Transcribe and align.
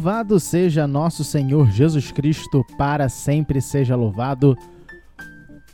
Louvado 0.00 0.40
seja 0.40 0.86
nosso 0.86 1.22
Senhor 1.22 1.70
Jesus 1.70 2.10
Cristo, 2.10 2.64
para 2.78 3.10
sempre 3.10 3.60
seja 3.60 3.94
louvado. 3.94 4.56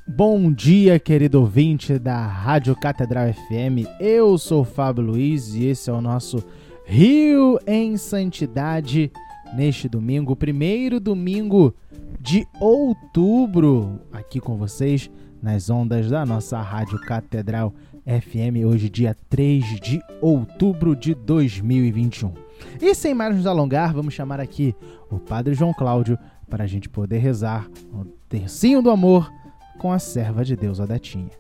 Bom 0.05 0.53
dia, 0.53 0.99
querido 0.99 1.39
ouvinte 1.39 1.97
da 1.97 2.27
Rádio 2.27 2.75
Catedral 2.75 3.33
FM. 3.33 3.87
Eu 4.01 4.37
sou 4.37 4.65
Fábio 4.65 5.05
Luiz 5.05 5.55
e 5.55 5.67
esse 5.67 5.91
é 5.91 5.93
o 5.93 6.01
nosso 6.01 6.43
Rio 6.85 7.61
em 7.69 7.97
Santidade 7.97 9.13
neste 9.55 9.89
domingo, 9.89 10.35
primeiro 10.35 10.99
domingo 10.99 11.73
de 12.21 12.45
outubro, 12.61 14.01
aqui 14.13 14.41
com 14.41 14.57
vocês 14.57 15.09
nas 15.41 15.71
ondas 15.71 16.11
da 16.11 16.27
nossa 16.27 16.61
Rádio 16.61 17.01
Catedral 17.03 17.73
FM, 18.05 18.67
hoje, 18.67 18.91
dia 18.91 19.17
3 19.31 19.81
de 19.81 20.01
outubro 20.21 20.97
de 20.97 21.15
2021. 21.15 22.46
E 22.81 22.95
sem 22.95 23.15
mais 23.15 23.35
nos 23.35 23.47
alongar, 23.47 23.93
vamos 23.93 24.15
chamar 24.15 24.41
aqui 24.41 24.75
o 25.11 25.19
Padre 25.19 25.55
João 25.55 25.73
Cláudio 25.73 26.19
para 26.49 26.65
a 26.65 26.67
gente 26.67 26.89
poder 26.89 27.19
rezar 27.19 27.69
o 27.93 28.05
tercinho 28.29 28.83
do 28.83 28.91
amor 28.91 29.31
com 29.79 29.93
a 29.93 29.99
serva 29.99 30.45
de 30.45 30.57
Deus 30.57 30.79
Odetinha. 30.79 31.31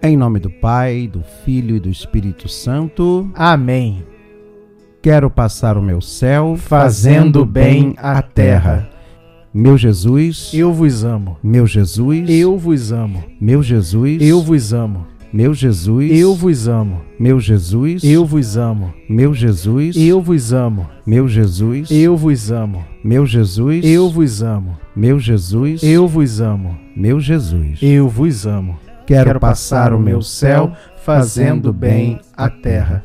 Em 0.00 0.16
nome 0.16 0.38
do 0.38 0.48
Pai, 0.48 1.06
do 1.06 1.22
Filho 1.22 1.76
e 1.76 1.80
do 1.80 1.90
Espírito 1.90 2.48
Santo. 2.48 3.30
Amém. 3.34 4.17
Quero 5.08 5.30
passar 5.30 5.78
o 5.78 5.82
meu 5.82 6.02
céu 6.02 6.54
fazendo 6.54 7.42
bem 7.46 7.94
à 7.96 8.20
terra. 8.20 8.90
Meu 9.54 9.78
Jesus, 9.78 10.50
Eu 10.52 10.70
vos 10.70 11.02
amo. 11.02 11.38
meu 11.42 11.66
Jesus, 11.66 12.28
Eu 12.28 12.58
vos 12.58 12.92
amo. 12.92 13.24
meu 13.40 13.62
Jesus, 13.62 14.20
Eu 14.20 14.42
vos 14.42 14.74
amo. 14.74 15.06
meu 15.32 15.54
Jesus, 15.54 16.12
Eu 16.12 16.34
vos 16.34 16.68
amo. 16.68 17.00
meu 17.18 17.40
Jesus, 17.40 18.04
Eu 18.04 18.26
vos 18.26 18.58
amo. 18.58 18.92
meu 19.08 19.32
Jesus, 19.32 19.96
Eu 19.96 20.20
vos 20.20 20.52
amo. 20.52 20.86
meu 21.06 21.26
Jesus, 21.26 21.90
Eu 21.90 22.14
vos 22.14 22.52
amo. 22.52 22.84
meu 23.02 23.24
Jesus, 23.24 23.82
Eu 23.86 24.10
vos 24.10 24.42
amo. 24.42 24.76
meu 24.94 25.18
Jesus, 25.18 25.82
Eu 25.82 26.06
vos 26.06 26.38
amo. 26.42 26.78
meu 26.94 27.18
Jesus. 27.18 27.78
Eu 27.80 28.10
vos 28.10 28.46
amo. 28.46 28.78
Quero 29.06 29.40
passar 29.40 29.94
o 29.94 29.98
meu 29.98 30.20
céu 30.20 30.74
fazendo 31.02 31.72
bem 31.72 32.20
à 32.36 32.50
terra. 32.50 33.02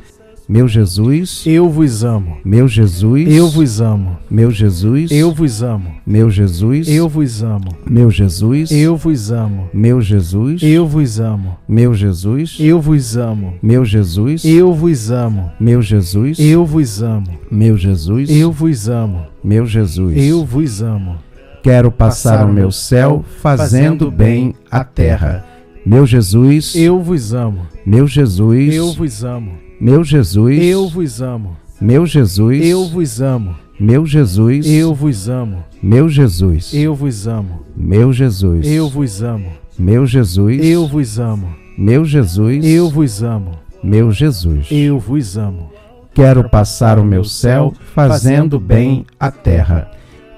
Meu 0.48 0.68
Jesus, 0.68 1.44
Eu 1.48 1.70
vos 1.70 2.04
amo. 2.04 2.38
meu 2.44 2.68
Jesus, 2.68 3.34
Eu 3.34 3.50
vos 3.50 3.80
amo. 3.80 4.18
meu 4.30 4.52
Jesus, 4.52 5.10
Eu 5.10 5.32
vos 5.32 5.64
amo. 5.64 5.96
meu 6.06 6.30
Jesus, 6.30 6.88
Eu 6.90 7.08
vos 7.08 7.42
amo. 7.42 7.70
meu 7.88 8.12
Jesus, 8.12 8.70
Eu 8.72 8.98
vos 8.98 9.32
amo. 9.32 9.70
meu 9.74 10.02
Jesus, 10.02 10.62
Eu 10.62 10.86
vos 10.86 11.20
amo. 11.20 11.58
meu 11.68 11.94
Jesus, 11.94 12.58
Eu 12.60 12.82
vos 12.82 13.16
amo. 13.16 13.54
meu 13.62 13.86
Jesus, 13.86 14.44
Eu 14.44 14.74
vos 14.74 15.12
amo. 15.12 15.52
meu 15.60 15.82
Jesus, 15.82 16.38
Eu 16.40 16.66
vos 16.66 17.02
amo. 17.02 17.30
meu 17.50 17.78
Jesus, 17.78 18.30
Eu 18.30 18.52
vos 18.52 18.90
amo. 18.90 19.26
meu 19.44 19.66
Jesus. 19.66 20.18
Eu 20.18 20.44
vos 20.46 20.82
amo. 20.82 21.16
quero 21.64 21.90
passar 21.90 22.46
o 22.46 22.52
meu 22.52 22.70
céu 22.70 23.24
fazendo 23.42 24.12
bem 24.12 24.54
a 24.70 24.84
terra. 24.84 25.46
Meu 25.86 26.06
Jesus, 26.06 26.76
Eu 26.76 27.00
vos 27.02 27.34
amo. 27.34 27.62
meu 27.86 28.06
Jesus, 28.08 28.74
Eu 28.76 28.92
vos 28.94 29.24
amo. 29.24 29.64
Meu 29.80 30.04
Jesus, 30.04 30.60
Eu 30.62 30.88
vos 30.88 31.22
amo. 31.22 31.58
meu 31.82 32.06
Jesus, 32.06 32.66
Eu 32.66 32.86
vos 32.88 33.22
amo. 33.22 33.56
meu 33.80 34.06
Jesus, 34.06 34.66
Eu 34.66 34.94
vos 34.94 35.28
amo. 35.30 35.64
meu 35.82 36.08
Jesus, 36.10 36.74
Eu 36.74 36.96
vos 36.96 37.28
amo. 37.28 37.60
meu 37.76 38.14
Jesus, 38.14 38.66
Eu 38.68 38.90
vos 38.90 39.22
amo. 39.24 39.52
meu 39.78 40.06
Jesus, 40.06 40.64
Eu 40.66 40.88
vos 40.88 41.20
amo. 41.20 41.56
meu 41.78 42.06
Jesus, 42.06 42.66
Eu 42.66 42.90
vos 42.90 43.24
amo. 43.24 43.52
meu 43.84 44.12
Jesus. 44.12 44.68
Eu 44.72 45.00
vos 45.00 45.38
amo. 45.38 45.70
Quero 46.14 46.48
passar 46.48 47.00
o 47.00 47.04
meu 47.04 47.24
céu 47.24 47.74
fazendo 47.96 48.60
bem 48.60 49.06
a 49.20 49.32
terra. 49.32 49.90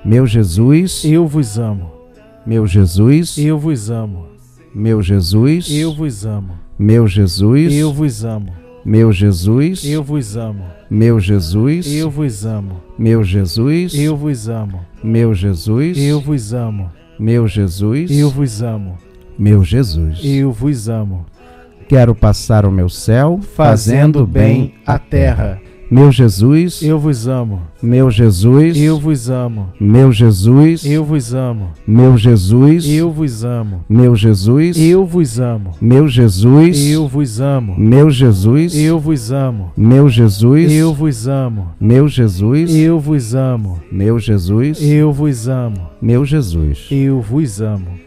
Meu 0.04 0.26
Jesus, 0.26 1.04
Eu 1.04 1.28
vos 1.28 1.60
amo. 1.60 1.92
meu 2.46 2.66
Jesus, 2.66 3.38
Eu 3.38 3.60
vos 3.60 3.90
amo. 3.92 4.28
meu 4.74 5.02
Jesus, 5.02 5.70
Eu 5.70 5.94
vos 5.94 6.26
amo. 6.26 6.52
meu 6.80 7.08
Jesus, 7.08 7.74
Eu 7.74 7.92
vos 7.94 8.24
amo. 8.24 8.65
Meu 8.86 9.12
Jesus, 9.12 9.84
Eu 9.84 10.04
vos 10.04 10.38
amo. 10.38 10.64
meu 10.90 11.20
Jesus, 11.20 11.88
Eu 11.92 12.10
vos 12.10 12.46
amo. 12.46 12.82
meu 12.98 13.24
Jesus, 13.24 13.94
Eu 13.96 14.16
vos 14.16 14.48
amo. 14.48 14.80
meu 15.04 15.34
Jesus, 15.34 15.98
Eu 15.98 16.22
vos 16.22 16.54
amo. 16.54 16.92
meu 17.20 17.48
Jesus, 17.48 18.12
Eu 18.12 18.30
vos 18.30 18.62
amo. 18.62 18.98
meu 19.38 19.64
Jesus. 19.64 20.20
Eu 20.24 20.52
vos 20.52 20.88
amo. 20.88 21.26
Quero 21.88 22.14
passar 22.16 22.66
o 22.66 22.72
meu 22.72 22.90
céu 22.90 23.40
fazendo 23.56 24.26
bem 24.26 24.76
a 24.86 24.98
terra. 25.00 25.60
Meu 25.90 26.12
Jesus, 26.12 26.82
Eu 26.82 26.98
vos 26.98 27.28
amo. 27.28 27.62
meu 27.82 28.10
Jesus, 28.10 28.76
Eu 28.76 29.00
vos 29.00 29.30
amo. 29.30 29.70
meu 29.80 30.12
Jesus, 30.12 30.84
Eu 30.84 31.04
vos 31.06 31.34
amo. 31.34 31.70
meu 31.88 32.18
Jesus, 32.18 32.88
Eu 32.88 33.12
vos 33.12 33.44
amo. 33.46 33.86
meu 33.88 34.16
Jesus, 34.16 34.78
Eu 34.80 35.06
vos 35.06 35.40
amo. 35.40 35.72
meu 35.80 36.08
Jesus, 36.10 36.86
Eu 36.86 37.08
vos 37.08 37.40
amo. 37.40 37.76
meu 37.78 38.10
Jesus, 38.10 38.76
Eu 38.76 39.00
vos 39.00 39.32
amo. 39.32 39.72
meu 39.78 40.10
Jesus, 40.10 40.72
Eu 40.72 40.94
vos 40.94 41.28
amo. 41.28 41.72
meu 41.80 42.08
Jesus, 42.08 42.76
Eu 42.76 43.00
vos 43.00 43.36
amo. 43.36 43.80
meu 43.92 44.18
Jesus, 44.20 44.82
Eu 44.82 45.12
vos 45.14 45.48
amo. 45.48 45.90
meu 46.02 46.26
Jesus. 46.26 46.88
Eu 46.90 47.22
vos 47.22 47.62
amo. 47.62 48.06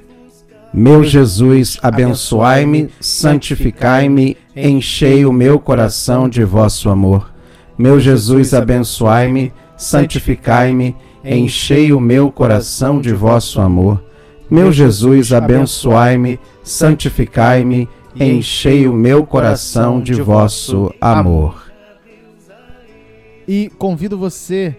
Meu 0.75 1.03
Jesus, 1.03 1.79
abençoai-me, 1.83 2.89
santificai-me, 3.01 4.37
enchei 4.55 5.25
o 5.25 5.33
meu 5.33 5.59
coração 5.59 6.29
de 6.29 6.45
vosso 6.45 6.91
amor. 6.91 7.38
Meu 7.79 8.01
Jesus, 8.01 8.53
abençoai-me, 8.55 9.53
santificai-me, 9.77 10.97
enchei 11.25 11.93
o 11.93 12.01
meu 12.01 12.33
coração 12.33 13.01
de 13.01 13.13
vosso 13.13 13.61
amor. 13.61 14.03
Meu 14.51 14.73
Jesus, 14.73 15.33
abençoai-me, 15.33 16.41
santificai-me, 16.65 17.89
enchei 18.17 18.89
o 18.89 18.93
meu 18.93 19.25
coração 19.25 20.01
de 20.01 20.15
vosso 20.15 20.93
amor. 21.01 21.71
E 23.47 23.71
convido 23.79 24.19
você 24.19 24.77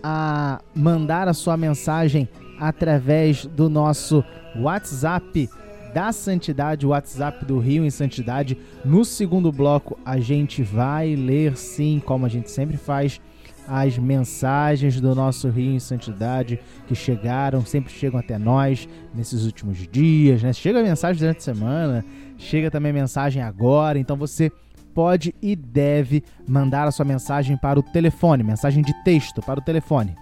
a 0.00 0.60
mandar 0.72 1.26
a 1.26 1.34
sua 1.34 1.56
mensagem 1.56 2.28
através 2.60 3.44
do 3.44 3.68
nosso 3.68 4.24
WhatsApp 4.56 5.50
da 5.96 6.12
Santidade, 6.12 6.84
o 6.84 6.90
WhatsApp 6.90 7.42
do 7.46 7.58
Rio 7.58 7.82
em 7.82 7.88
Santidade. 7.88 8.58
No 8.84 9.02
segundo 9.02 9.50
bloco, 9.50 9.98
a 10.04 10.20
gente 10.20 10.62
vai 10.62 11.16
ler, 11.16 11.56
sim, 11.56 12.02
como 12.04 12.26
a 12.26 12.28
gente 12.28 12.50
sempre 12.50 12.76
faz, 12.76 13.18
as 13.66 13.96
mensagens 13.96 15.00
do 15.00 15.14
nosso 15.14 15.48
Rio 15.48 15.72
em 15.72 15.78
Santidade 15.78 16.60
que 16.86 16.94
chegaram, 16.94 17.64
sempre 17.64 17.90
chegam 17.94 18.20
até 18.20 18.36
nós 18.36 18.86
nesses 19.14 19.46
últimos 19.46 19.88
dias, 19.90 20.42
né? 20.42 20.52
Chega 20.52 20.82
mensagem 20.82 21.18
durante 21.18 21.38
a 21.38 21.54
semana, 21.54 22.04
chega 22.36 22.70
também 22.70 22.92
mensagem 22.92 23.40
agora, 23.40 23.98
então 23.98 24.18
você 24.18 24.52
pode 24.94 25.34
e 25.40 25.56
deve 25.56 26.22
mandar 26.46 26.86
a 26.86 26.90
sua 26.90 27.06
mensagem 27.06 27.56
para 27.56 27.80
o 27.80 27.82
telefone, 27.82 28.42
mensagem 28.42 28.84
de 28.84 28.92
texto 29.02 29.40
para 29.40 29.60
o 29.60 29.62
telefone. 29.64 30.14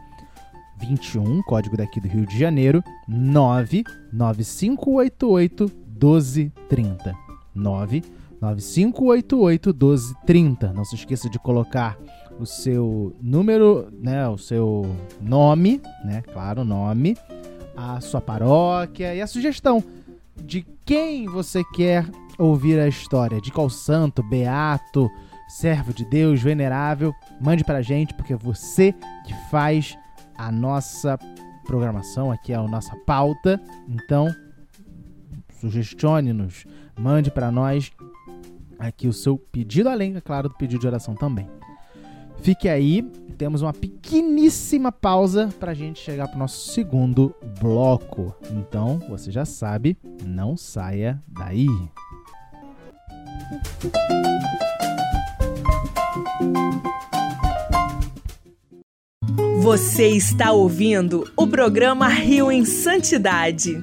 21, 0.79 1.43
código 1.43 1.77
daqui 1.77 2.01
do 2.01 2.09
Rio 2.09 2.27
de 2.27 2.39
Janeiro, 2.39 2.83
99588 3.09 5.71
1230. 6.01 7.15
99588 7.55 9.69
1230. 9.71 10.73
Não 10.73 10.85
se 10.85 10.95
esqueça 10.95 11.29
de 11.31 11.39
colocar 11.39 11.99
o 12.39 12.47
seu 12.47 13.15
número, 13.23 13.89
né, 13.93 14.29
o 14.29 14.37
seu 14.37 14.85
nome, 15.21 15.81
né, 16.05 16.23
claro, 16.33 16.65
nome, 16.65 17.17
a 17.77 18.01
sua 18.01 18.21
paróquia 18.21 19.15
e 19.15 19.21
a 19.21 19.27
sugestão 19.27 19.83
de 20.37 20.67
quem 20.85 21.27
você 21.27 21.63
quer 21.75 22.05
ouvir 22.39 22.79
a 22.81 22.89
história, 22.89 23.41
de 23.41 23.53
qual 23.53 23.71
santo, 23.71 24.23
beato, 24.23 25.09
servo 25.49 25.93
de 25.93 26.05
Deus, 26.05 26.43
venerável, 26.43 27.15
mande 27.41 27.65
pra 27.65 27.83
gente, 27.83 28.15
porque 28.15 28.33
é 28.33 28.37
você 28.37 28.93
que 29.25 29.35
faz 29.51 29.97
a 30.37 30.51
nossa 30.51 31.19
programação, 31.65 32.31
aqui 32.31 32.53
é 32.53 32.57
a 32.57 32.63
nossa 32.63 32.95
pauta. 33.07 33.61
Então, 33.89 34.29
sugestione-nos, 35.61 36.65
mande 36.99 37.31
para 37.31 37.51
nós 37.51 37.91
aqui 38.79 39.09
o 39.09 39.13
seu 39.13 39.39
pedido, 39.39 39.89
além, 39.89 40.17
é 40.17 40.21
claro, 40.21 40.49
do 40.49 40.55
pedido 40.55 40.81
de 40.81 40.87
oração 40.87 41.15
também. 41.15 41.49
Fique 42.39 42.69
aí, 42.69 43.03
temos 43.39 43.63
uma 43.63 43.73
pequeníssima 43.73 44.93
pausa 44.93 45.49
para 45.59 45.73
a 45.73 45.75
gente 45.75 46.01
chegar 46.01 46.29
para 46.29 46.37
o 46.37 46.41
nosso 46.41 46.73
segundo 46.73 47.35
bloco. 47.61 48.35
Então, 48.51 48.99
você 49.09 49.31
já 49.31 49.45
sabe, 49.45 49.97
não 50.25 50.57
saia 50.57 51.23
daí. 51.27 51.69
Você 59.65 60.09
está 60.09 60.53
ouvindo 60.53 61.27
o 61.35 61.47
programa 61.47 62.07
Rio 62.07 62.53
em 62.53 62.67
Santidade. 62.67 63.83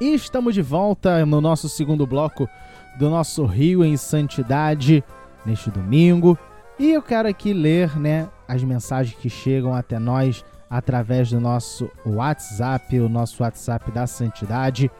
Estamos 0.00 0.54
de 0.54 0.62
volta 0.62 1.26
no 1.26 1.42
nosso 1.42 1.68
segundo 1.68 2.06
bloco 2.06 2.48
do 2.98 3.10
nosso 3.10 3.44
Rio 3.44 3.84
em 3.84 3.98
Santidade 3.98 5.04
neste 5.44 5.70
domingo. 5.70 6.38
E 6.78 6.92
eu 6.92 7.00
quero 7.00 7.26
aqui 7.26 7.54
ler, 7.54 7.98
né, 7.98 8.28
as 8.46 8.62
mensagens 8.62 9.16
que 9.16 9.30
chegam 9.30 9.74
até 9.74 9.98
nós 9.98 10.44
através 10.68 11.30
do 11.30 11.40
nosso 11.40 11.90
WhatsApp, 12.04 13.00
o 13.00 13.08
nosso 13.08 13.42
WhatsApp 13.42 13.90
da 13.90 14.06
Santidade. 14.06 14.90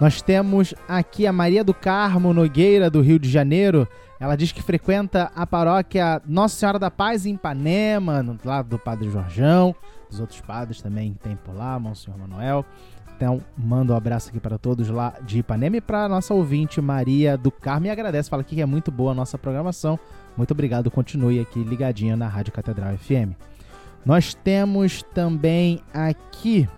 Nós 0.00 0.22
temos 0.22 0.74
aqui 0.86 1.26
a 1.26 1.32
Maria 1.32 1.64
do 1.64 1.74
Carmo 1.74 2.32
Nogueira, 2.32 2.88
do 2.88 3.00
Rio 3.00 3.18
de 3.18 3.28
Janeiro. 3.28 3.88
Ela 4.20 4.36
diz 4.36 4.52
que 4.52 4.62
frequenta 4.62 5.32
a 5.34 5.44
paróquia 5.44 6.22
Nossa 6.24 6.54
Senhora 6.54 6.78
da 6.78 6.90
Paz 6.90 7.26
em 7.26 7.34
Ipanema, 7.34 8.22
no 8.22 8.38
lado 8.44 8.68
do 8.68 8.78
Padre 8.78 9.10
Jorjão. 9.10 9.74
Os 10.08 10.20
outros 10.20 10.40
padres 10.40 10.80
também 10.80 11.16
tem 11.20 11.34
por 11.34 11.52
lá, 11.52 11.80
Monsenhor 11.80 12.16
Manuel. 12.16 12.64
Então, 13.16 13.42
manda 13.56 13.92
um 13.92 13.96
abraço 13.96 14.28
aqui 14.28 14.38
para 14.38 14.56
todos 14.56 14.88
lá 14.88 15.14
de 15.22 15.40
Ipanema 15.40 15.78
e 15.78 15.80
para 15.80 16.08
nossa 16.08 16.32
ouvinte 16.32 16.80
Maria 16.80 17.36
do 17.36 17.50
Carmo. 17.50 17.86
E 17.86 17.90
agradece, 17.90 18.30
fala 18.30 18.42
aqui 18.42 18.54
que 18.54 18.62
é 18.62 18.66
muito 18.66 18.92
boa 18.92 19.10
a 19.10 19.14
nossa 19.14 19.36
programação. 19.36 19.98
Muito 20.38 20.52
obrigado, 20.52 20.88
continue 20.88 21.40
aqui 21.40 21.64
ligadinha 21.64 22.16
na 22.16 22.28
Rádio 22.28 22.52
Catedral 22.52 22.96
FM. 22.96 23.34
Nós 24.06 24.34
temos 24.34 25.02
também 25.12 25.80
aqui. 25.92 26.68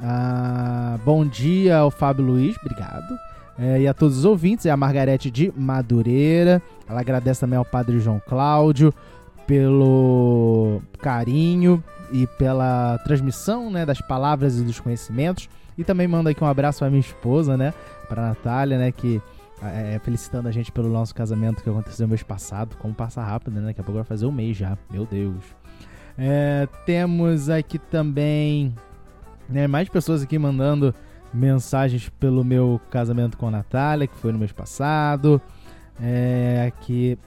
Ah, 0.00 0.96
bom 1.04 1.26
dia 1.26 1.78
ao 1.78 1.90
Fábio 1.90 2.24
Luiz, 2.24 2.56
obrigado. 2.58 3.18
É, 3.58 3.80
e 3.80 3.88
a 3.88 3.92
todos 3.92 4.18
os 4.18 4.24
ouvintes, 4.24 4.64
é 4.66 4.70
a 4.70 4.76
Margarete 4.76 5.28
de 5.28 5.52
Madureira. 5.56 6.62
Ela 6.88 7.00
agradece 7.00 7.40
também 7.40 7.58
ao 7.58 7.64
Padre 7.64 7.98
João 7.98 8.22
Cláudio 8.28 8.94
pelo 9.44 10.80
carinho 11.00 11.82
e 12.12 12.28
pela 12.28 12.98
transmissão 12.98 13.72
né, 13.72 13.84
das 13.84 14.00
palavras 14.00 14.56
e 14.56 14.62
dos 14.62 14.78
conhecimentos. 14.78 15.48
E 15.76 15.82
também 15.82 16.06
manda 16.06 16.30
aqui 16.30 16.44
um 16.44 16.46
abraço 16.46 16.78
para 16.78 16.90
minha 16.90 17.00
esposa, 17.00 17.56
né? 17.56 17.74
Para 18.08 18.28
Natália, 18.28 18.78
né? 18.78 18.92
Que 18.92 19.20
é, 19.72 19.98
felicitando 19.98 20.48
a 20.48 20.52
gente 20.52 20.70
pelo 20.72 20.88
nosso 20.88 21.14
casamento 21.14 21.62
que 21.62 21.70
aconteceu 21.70 22.06
mês 22.08 22.22
passado. 22.22 22.76
Como 22.76 22.94
passa 22.94 23.22
rápido, 23.22 23.52
né? 23.52 23.66
Daqui 23.66 23.80
a 23.80 23.84
pouco 23.84 23.96
vai 23.96 24.04
fazer 24.04 24.26
um 24.26 24.32
mês 24.32 24.56
já. 24.56 24.76
Meu 24.90 25.06
Deus. 25.06 25.42
É, 26.16 26.68
temos 26.86 27.48
aqui 27.48 27.78
também 27.78 28.74
né, 29.48 29.66
mais 29.66 29.88
pessoas 29.88 30.22
aqui 30.22 30.38
mandando 30.38 30.94
mensagens 31.32 32.08
pelo 32.08 32.44
meu 32.44 32.80
casamento 32.90 33.36
com 33.36 33.48
a 33.48 33.50
Natália, 33.50 34.06
que 34.06 34.16
foi 34.16 34.32
no 34.32 34.38
mês 34.38 34.52
passado. 34.52 35.40
É, 36.00 36.64
aqui. 36.68 37.18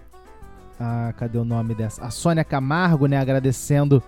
Ah, 0.79 1.13
cadê 1.17 1.37
o 1.37 1.45
nome 1.45 1.73
dessa? 1.73 2.03
A 2.03 2.11
Sônia 2.11 2.43
Camargo, 2.43 3.07
né? 3.07 3.17
Agradecendo 3.17 4.01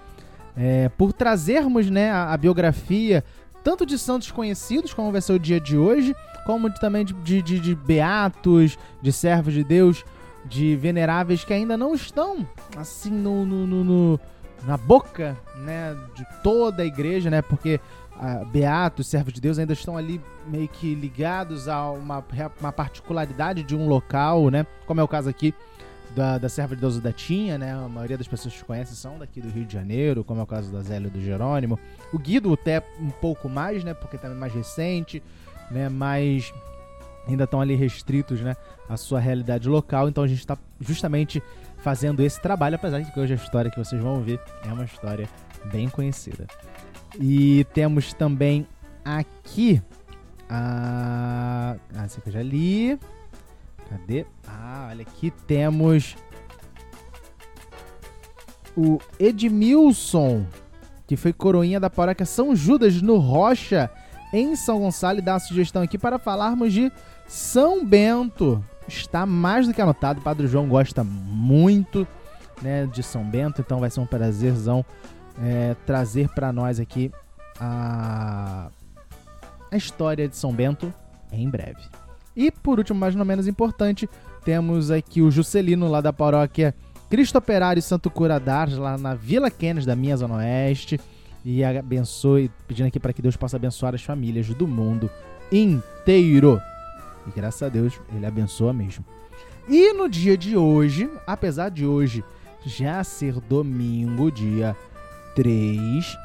é, 0.56 0.90
por 0.90 1.14
trazermos 1.14 1.90
né, 1.90 2.12
a, 2.12 2.34
a 2.34 2.38
biografia 2.38 3.24
tanto 3.64 3.86
de 3.86 3.98
santos 3.98 4.32
conhecidos, 4.32 4.94
como 4.94 5.12
vai 5.12 5.22
ser 5.22 5.34
o 5.34 5.40
dia 5.40 5.60
de 5.60 5.78
hoje, 5.78 6.16
como 6.46 6.70
de, 6.70 6.80
também 6.80 7.06
de, 7.06 7.14
de, 7.42 7.60
de, 7.60 7.76
beatos, 7.76 8.78
de 9.02 9.12
servos 9.12 9.54
de 9.54 9.64
Deus, 9.64 10.04
de 10.46 10.76
veneráveis 10.76 11.44
que 11.44 11.54
ainda 11.54 11.78
não 11.78 11.94
estão 11.94 12.48
assim 12.76 13.12
no, 13.12 13.46
no, 13.46 13.68
no, 13.68 13.84
no 13.84 14.20
na 14.66 14.78
boca 14.78 15.38
né, 15.56 15.96
de 16.16 16.26
toda 16.44 16.84
a 16.84 16.86
igreja, 16.86 17.30
né? 17.30 17.42
Porque 17.42 17.80
uh, 18.18 18.46
beatos, 18.48 19.08
servos 19.08 19.34
de 19.34 19.40
Deus 19.40 19.58
ainda 19.58 19.74
estão 19.74 19.96
ali 19.96 20.22
meio 20.48 20.68
que 20.68 20.94
ligados 20.96 21.68
a 21.68 21.92
uma, 21.92 22.24
uma 22.60 22.72
particularidade 22.72 23.64
de 23.64 23.76
um 23.76 23.88
local, 23.88 24.50
né? 24.50 24.66
Como 24.86 25.00
é 25.00 25.04
o 25.04 25.08
caso 25.08 25.30
aqui 25.30 25.54
da, 26.16 26.38
da 26.38 26.50
Serva 26.50 26.76
de 26.76 26.82
Deus 26.82 27.00
da 27.00 27.12
Tinha, 27.12 27.58
né? 27.58 27.74
A 27.74 27.88
maioria 27.88 28.18
das 28.18 28.28
pessoas 28.28 28.54
que 28.54 28.64
conhecem 28.64 28.96
são 28.96 29.18
daqui 29.18 29.42
do 29.42 29.50
Rio 29.50 29.66
de 29.66 29.74
Janeiro, 29.74 30.24
como 30.24 30.40
é 30.40 30.44
o 30.44 30.48
caso 30.48 30.72
da 30.72 30.82
Zélia 30.82 31.08
e 31.08 31.12
do 31.12 31.22
Jerônimo. 31.22 31.80
O 32.12 32.18
Guido 32.18 32.54
até 32.54 32.84
um 33.00 33.10
pouco 33.10 33.48
mais, 33.48 33.84
né? 33.84 33.94
Porque 33.94 34.18
também 34.18 34.36
é 34.36 34.40
mais 34.40 34.54
recente, 34.54 35.22
né? 35.72 35.90
Mas 35.90 36.54
ainda 37.28 37.44
estão 37.44 37.62
ali 37.62 37.76
restritos, 37.76 38.42
né? 38.42 38.56
A 38.88 38.98
sua 38.98 39.20
realidade 39.20 39.68
local. 39.70 40.10
Então 40.10 40.24
a 40.24 40.28
gente 40.28 40.40
está 40.40 40.58
justamente 40.80 41.42
fazendo 41.78 42.22
esse 42.22 42.42
trabalho, 42.42 42.76
apesar 42.76 43.02
de 43.02 43.12
que 43.12 43.20
hoje 43.20 43.34
a 43.34 43.38
história 43.38 43.72
que 43.72 43.78
vocês 43.78 44.02
vão 44.02 44.16
ouvir 44.16 44.40
é 44.66 44.74
uma 44.74 44.86
história 44.86 45.30
bem 45.72 45.90
conhecida. 45.90 46.48
E 47.20 47.66
temos 47.74 48.14
também 48.14 48.68
aqui 49.04 49.82
a. 50.50 51.78
Ah, 51.96 52.04
essa 52.04 52.22
que 52.22 52.30
eu 52.30 52.34
já 52.34 52.44
li. 52.44 53.00
Cadê? 53.90 54.26
Ah, 54.48 54.88
olha 54.92 55.02
aqui 55.02 55.32
temos 55.48 56.16
o 58.78 59.00
Edmilson, 59.20 60.46
que 61.08 61.18
foi 61.18 61.34
coroinha 61.34 61.80
da 61.80 61.90
paróquia 61.90 62.26
São 62.26 62.56
Judas 62.56 63.02
no 63.02 63.18
Rocha, 63.18 63.90
em 64.32 64.56
São 64.56 64.80
Gonçalo, 64.80 65.20
e 65.20 65.22
dá 65.22 65.34
uma 65.34 65.40
sugestão 65.40 65.82
aqui 65.82 65.98
para 65.98 66.20
falarmos 66.20 66.74
de 66.74 66.92
São 67.28 67.86
Bento. 67.86 68.64
Está 68.88 69.26
mais 69.26 69.68
do 69.68 69.74
que 69.74 69.82
anotado, 69.82 70.20
o 70.20 70.24
Padre 70.24 70.48
João 70.48 70.68
gosta 70.68 71.04
muito 71.04 72.08
né, 72.62 72.88
de 72.88 73.04
São 73.04 73.24
Bento, 73.24 73.62
então 73.62 73.80
vai 73.80 73.90
ser 73.90 74.00
um 74.00 74.06
prazerzão 74.06 74.86
é, 75.42 75.76
trazer 75.86 76.30
para 76.30 76.52
nós 76.52 76.80
aqui 76.80 77.12
a, 77.60 78.70
a 79.72 79.78
história 79.78 80.28
de 80.28 80.36
São 80.36 80.52
Bento 80.52 80.94
em 81.32 81.50
breve. 81.50 81.82
E 82.36 82.52
por 82.52 82.80
último, 82.80 83.00
mas 83.00 83.16
não 83.16 83.26
menos 83.26 83.48
importante, 83.48 84.10
temos 84.44 84.92
aqui 84.92 85.22
o 85.22 85.30
Juscelino 85.30 85.88
lá 85.88 86.02
da 86.02 86.14
paróquia 86.14 86.74
Cristo 87.10 87.38
Operário 87.38 87.82
Santo 87.82 88.10
Cura 88.10 88.40
d'Ars, 88.40 88.78
lá 88.78 88.98
na 88.98 89.16
Vila 89.16 89.50
Kennedy 89.50 89.86
da 89.86 89.96
minha 89.96 90.16
Zona 90.16 90.36
Oeste. 90.36 91.00
E 91.44 91.64
abençoe, 91.64 92.52
pedindo 92.68 92.88
aqui 92.88 93.00
para 93.00 93.14
que 93.14 93.22
Deus 93.22 93.38
possa 93.38 93.58
abençoar 93.58 93.96
as 93.96 94.04
famílias 94.04 94.48
do 94.50 94.68
mundo 94.68 95.10
inteiro. 95.52 96.62
E 97.28 97.32
graças 97.32 97.64
a 97.64 97.70
Deus, 97.70 98.00
ele 98.14 98.26
abençoa 98.26 98.74
mesmo. 98.74 99.06
E 99.68 99.94
no 99.94 100.10
dia 100.10 100.38
de 100.38 100.58
hoje, 100.58 101.10
apesar 101.28 101.70
de 101.70 101.86
hoje 101.86 102.24
já 102.66 103.04
ser 103.04 103.40
domingo, 103.40 104.32
dia 104.32 104.76
3, 105.36 106.18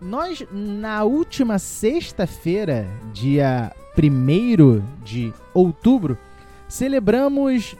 nós 0.00 0.46
na 0.50 1.04
última 1.04 1.58
sexta-feira, 1.58 2.86
dia 3.12 3.72
1 3.98 5.02
de 5.02 5.32
outubro, 5.52 6.16
celebramos 6.68 7.76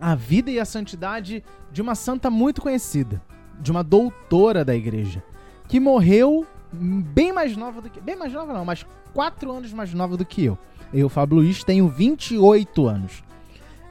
a 0.00 0.14
vida 0.14 0.50
e 0.50 0.58
a 0.58 0.64
santidade 0.64 1.42
de 1.70 1.80
uma 1.80 1.94
santa 1.94 2.30
muito 2.30 2.60
conhecida, 2.60 3.22
de 3.60 3.70
uma 3.70 3.82
doutora 3.82 4.64
da 4.64 4.74
igreja, 4.74 5.22
que 5.68 5.80
morreu 5.80 6.46
bem 6.72 7.32
mais 7.32 7.56
nova 7.56 7.80
do 7.80 7.90
que. 7.90 8.00
Bem 8.00 8.16
mais 8.16 8.32
nova 8.32 8.52
não, 8.52 8.64
mas 8.64 8.86
4 9.14 9.50
anos 9.50 9.72
mais 9.72 9.92
nova 9.92 10.16
do 10.16 10.24
que 10.24 10.44
eu. 10.44 10.58
Eu, 10.92 11.08
Fábio 11.08 11.38
Luiz, 11.38 11.64
tenho 11.64 11.88
28 11.88 12.86
anos. 12.86 13.24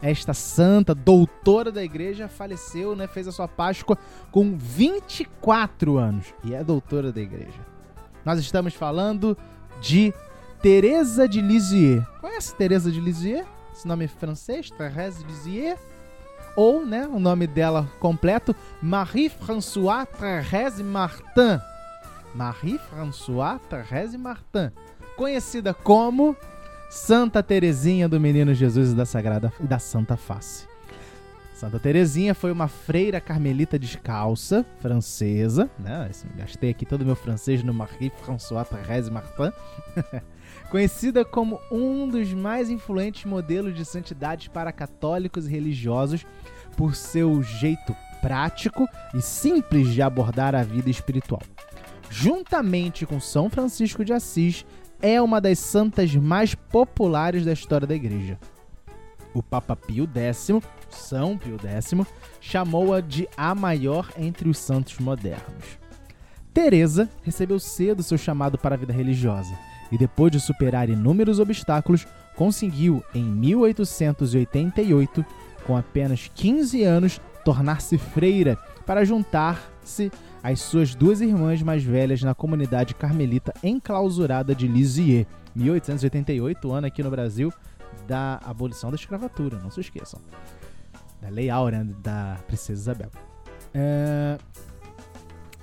Esta 0.01 0.33
santa 0.33 0.93
doutora 0.93 1.71
da 1.71 1.83
igreja 1.83 2.27
faleceu, 2.27 2.95
né? 2.95 3.07
Fez 3.07 3.27
a 3.27 3.31
sua 3.31 3.47
Páscoa 3.47 3.97
com 4.31 4.55
24 4.57 5.97
anos 5.97 6.33
e 6.43 6.53
é 6.53 6.63
doutora 6.63 7.11
da 7.11 7.21
igreja. 7.21 7.59
Nós 8.23 8.39
estamos 8.39 8.73
falando 8.73 9.37
de 9.81 10.13
Teresa 10.61 11.27
de 11.27 11.41
Lisieux. 11.41 12.03
Conhece 12.21 12.55
Teresa 12.55 12.91
de 12.91 12.99
Lisieux? 12.99 13.45
Esse 13.73 13.87
nome 13.87 14.05
é 14.05 14.07
francês, 14.07 14.69
Thérèse 14.71 15.19
de 15.19 15.25
Lisieux. 15.25 15.77
Ou, 16.55 16.85
né, 16.85 17.07
o 17.07 17.19
nome 17.19 17.47
dela 17.47 17.89
completo, 17.99 18.55
Marie-François 18.81 20.05
Thérèse 20.05 20.81
Martin. 20.81 21.59
Marie-François 22.33 23.59
Thérèse 23.69 24.17
Martin. 24.17 24.71
Conhecida 25.17 25.73
como 25.73 26.35
Santa 26.89 27.43
Teresinha 27.43 28.07
do 28.07 28.19
Menino 28.19 28.53
Jesus 28.53 28.91
e 28.91 28.95
da 28.95 29.05
Sagrada 29.05 29.51
e 29.59 29.67
da 29.67 29.79
Santa 29.79 30.15
Face. 30.15 30.67
Santa 31.55 31.79
Teresinha 31.79 32.35
foi 32.35 32.51
uma 32.51 32.67
freira 32.67 33.21
carmelita 33.21 33.79
descalça, 33.79 34.65
francesa, 34.79 35.69
né? 35.79 36.09
Gastei 36.35 36.69
aqui 36.69 36.85
todo 36.85 37.01
o 37.01 37.05
meu 37.05 37.15
francês 37.15 37.63
no 37.63 37.73
Marie-François 37.73 38.65
Thérèse 38.65 39.09
Martin. 39.09 39.51
conhecida 40.69 41.23
como 41.23 41.59
um 41.71 42.07
dos 42.07 42.33
mais 42.33 42.69
influentes 42.69 43.25
modelos 43.25 43.75
de 43.75 43.85
santidade 43.85 44.49
para 44.49 44.71
católicos 44.71 45.47
e 45.47 45.51
religiosos 45.51 46.25
por 46.75 46.95
seu 46.95 47.41
jeito 47.41 47.95
prático 48.21 48.87
e 49.13 49.21
simples 49.21 49.93
de 49.93 50.01
abordar 50.01 50.55
a 50.55 50.63
vida 50.63 50.89
espiritual. 50.89 51.41
Juntamente 52.09 53.05
com 53.05 53.19
São 53.19 53.49
Francisco 53.49 54.03
de 54.03 54.13
Assis, 54.13 54.65
é 55.01 55.21
uma 55.21 55.39
das 55.39 55.59
santas 55.59 56.15
mais 56.15 56.55
populares 56.55 57.45
da 57.45 57.53
história 57.53 57.85
da 57.85 57.95
igreja. 57.95 58.39
O 59.33 59.43
Papa 59.43 59.75
Pio 59.75 60.09
X, 60.13 60.49
São 60.89 61.37
Pio 61.37 61.57
X, 61.61 61.93
chamou-a 62.39 63.01
de 63.01 63.27
a 63.35 63.53
maior 63.53 64.09
entre 64.17 64.49
os 64.49 64.57
santos 64.57 64.97
modernos. 64.97 65.77
Teresa 66.53 67.09
recebeu 67.21 67.59
cedo 67.59 68.01
seu 68.01 68.17
chamado 68.17 68.57
para 68.57 68.75
a 68.75 68.77
vida 68.77 68.93
religiosa 68.93 69.53
e 69.91 69.97
depois 69.97 70.31
de 70.31 70.39
superar 70.39 70.89
inúmeros 70.89 71.39
obstáculos, 71.39 72.07
conseguiu 72.35 73.03
em 73.13 73.23
1888, 73.23 75.25
com 75.65 75.77
apenas 75.77 76.29
15 76.33 76.83
anos, 76.83 77.21
tornar-se 77.43 77.97
freira 77.97 78.57
para 78.85 79.05
juntar-se 79.05 80.11
às 80.43 80.61
suas 80.61 80.93
duas 80.93 81.21
irmãs 81.21 81.61
mais 81.61 81.83
velhas 81.83 82.21
na 82.21 82.35
comunidade 82.35 82.93
carmelita 82.95 83.53
enclausurada 83.63 84.53
de 84.53 84.67
Lisieux, 84.67 85.25
1888, 85.55 86.71
ano 86.71 86.87
aqui 86.87 87.01
no 87.01 87.09
Brasil 87.09 87.51
da 88.07 88.39
abolição 88.43 88.89
da 88.89 88.95
escravatura, 88.95 89.59
não 89.59 89.71
se 89.71 89.81
esqueçam. 89.81 90.19
Da 91.21 91.29
Lei 91.29 91.49
Áurea 91.49 91.85
da 92.03 92.37
Princesa 92.47 92.81
Isabel. 92.81 93.11
É... 93.73 94.37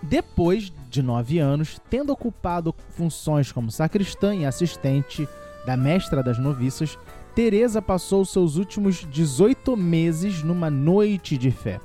Depois 0.03 0.73
de 0.91 1.01
nove 1.01 1.39
anos, 1.39 1.81
tendo 1.89 2.13
ocupado 2.13 2.75
funções 2.91 3.53
como 3.53 3.71
sacristã 3.71 4.35
e 4.35 4.45
assistente 4.45 5.29
da 5.65 5.77
mestra 5.77 6.23
das 6.23 6.39
noviças, 6.39 6.99
Teresa 7.35 7.81
passou 7.81 8.25
seus 8.25 8.57
últimos 8.57 9.07
18 9.11 9.77
meses 9.77 10.43
numa 10.43 10.69
noite 10.69 11.39
de 11.39 11.51
fé 11.51 11.81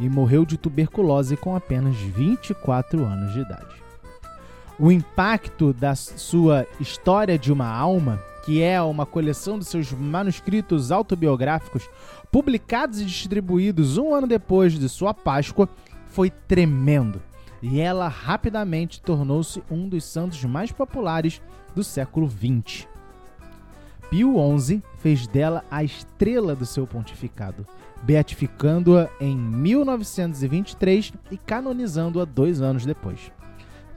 e 0.00 0.08
morreu 0.08 0.44
de 0.44 0.58
tuberculose 0.58 1.36
com 1.36 1.54
apenas 1.54 1.96
24 1.96 3.04
anos 3.04 3.32
de 3.32 3.40
idade. 3.40 3.82
O 4.78 4.90
impacto 4.90 5.72
da 5.72 5.94
sua 5.94 6.66
História 6.80 7.38
de 7.38 7.52
uma 7.52 7.68
Alma, 7.68 8.20
que 8.44 8.62
é 8.62 8.80
uma 8.82 9.06
coleção 9.06 9.58
de 9.58 9.64
seus 9.64 9.92
manuscritos 9.92 10.90
autobiográficos 10.90 11.88
publicados 12.32 13.00
e 13.00 13.04
distribuídos 13.04 13.96
um 13.96 14.12
ano 14.12 14.26
depois 14.26 14.78
de 14.78 14.88
sua 14.88 15.14
Páscoa, 15.14 15.68
foi 16.08 16.30
tremendo 16.30 17.22
e 17.62 17.80
ela 17.80 18.08
rapidamente 18.08 19.00
tornou-se 19.00 19.62
um 19.70 19.88
dos 19.88 20.04
santos 20.04 20.42
mais 20.44 20.72
populares 20.72 21.40
do 21.74 21.84
século 21.84 22.28
XX. 22.28 22.86
Pio 24.10 24.34
XI 24.58 24.82
fez 24.98 25.26
dela 25.26 25.64
a 25.70 25.84
estrela 25.84 26.56
do 26.56 26.66
seu 26.66 26.86
pontificado, 26.86 27.64
beatificando-a 28.02 29.08
em 29.20 29.36
1923 29.36 31.12
e 31.30 31.36
canonizando-a 31.36 32.24
dois 32.24 32.60
anos 32.60 32.84
depois. 32.84 33.30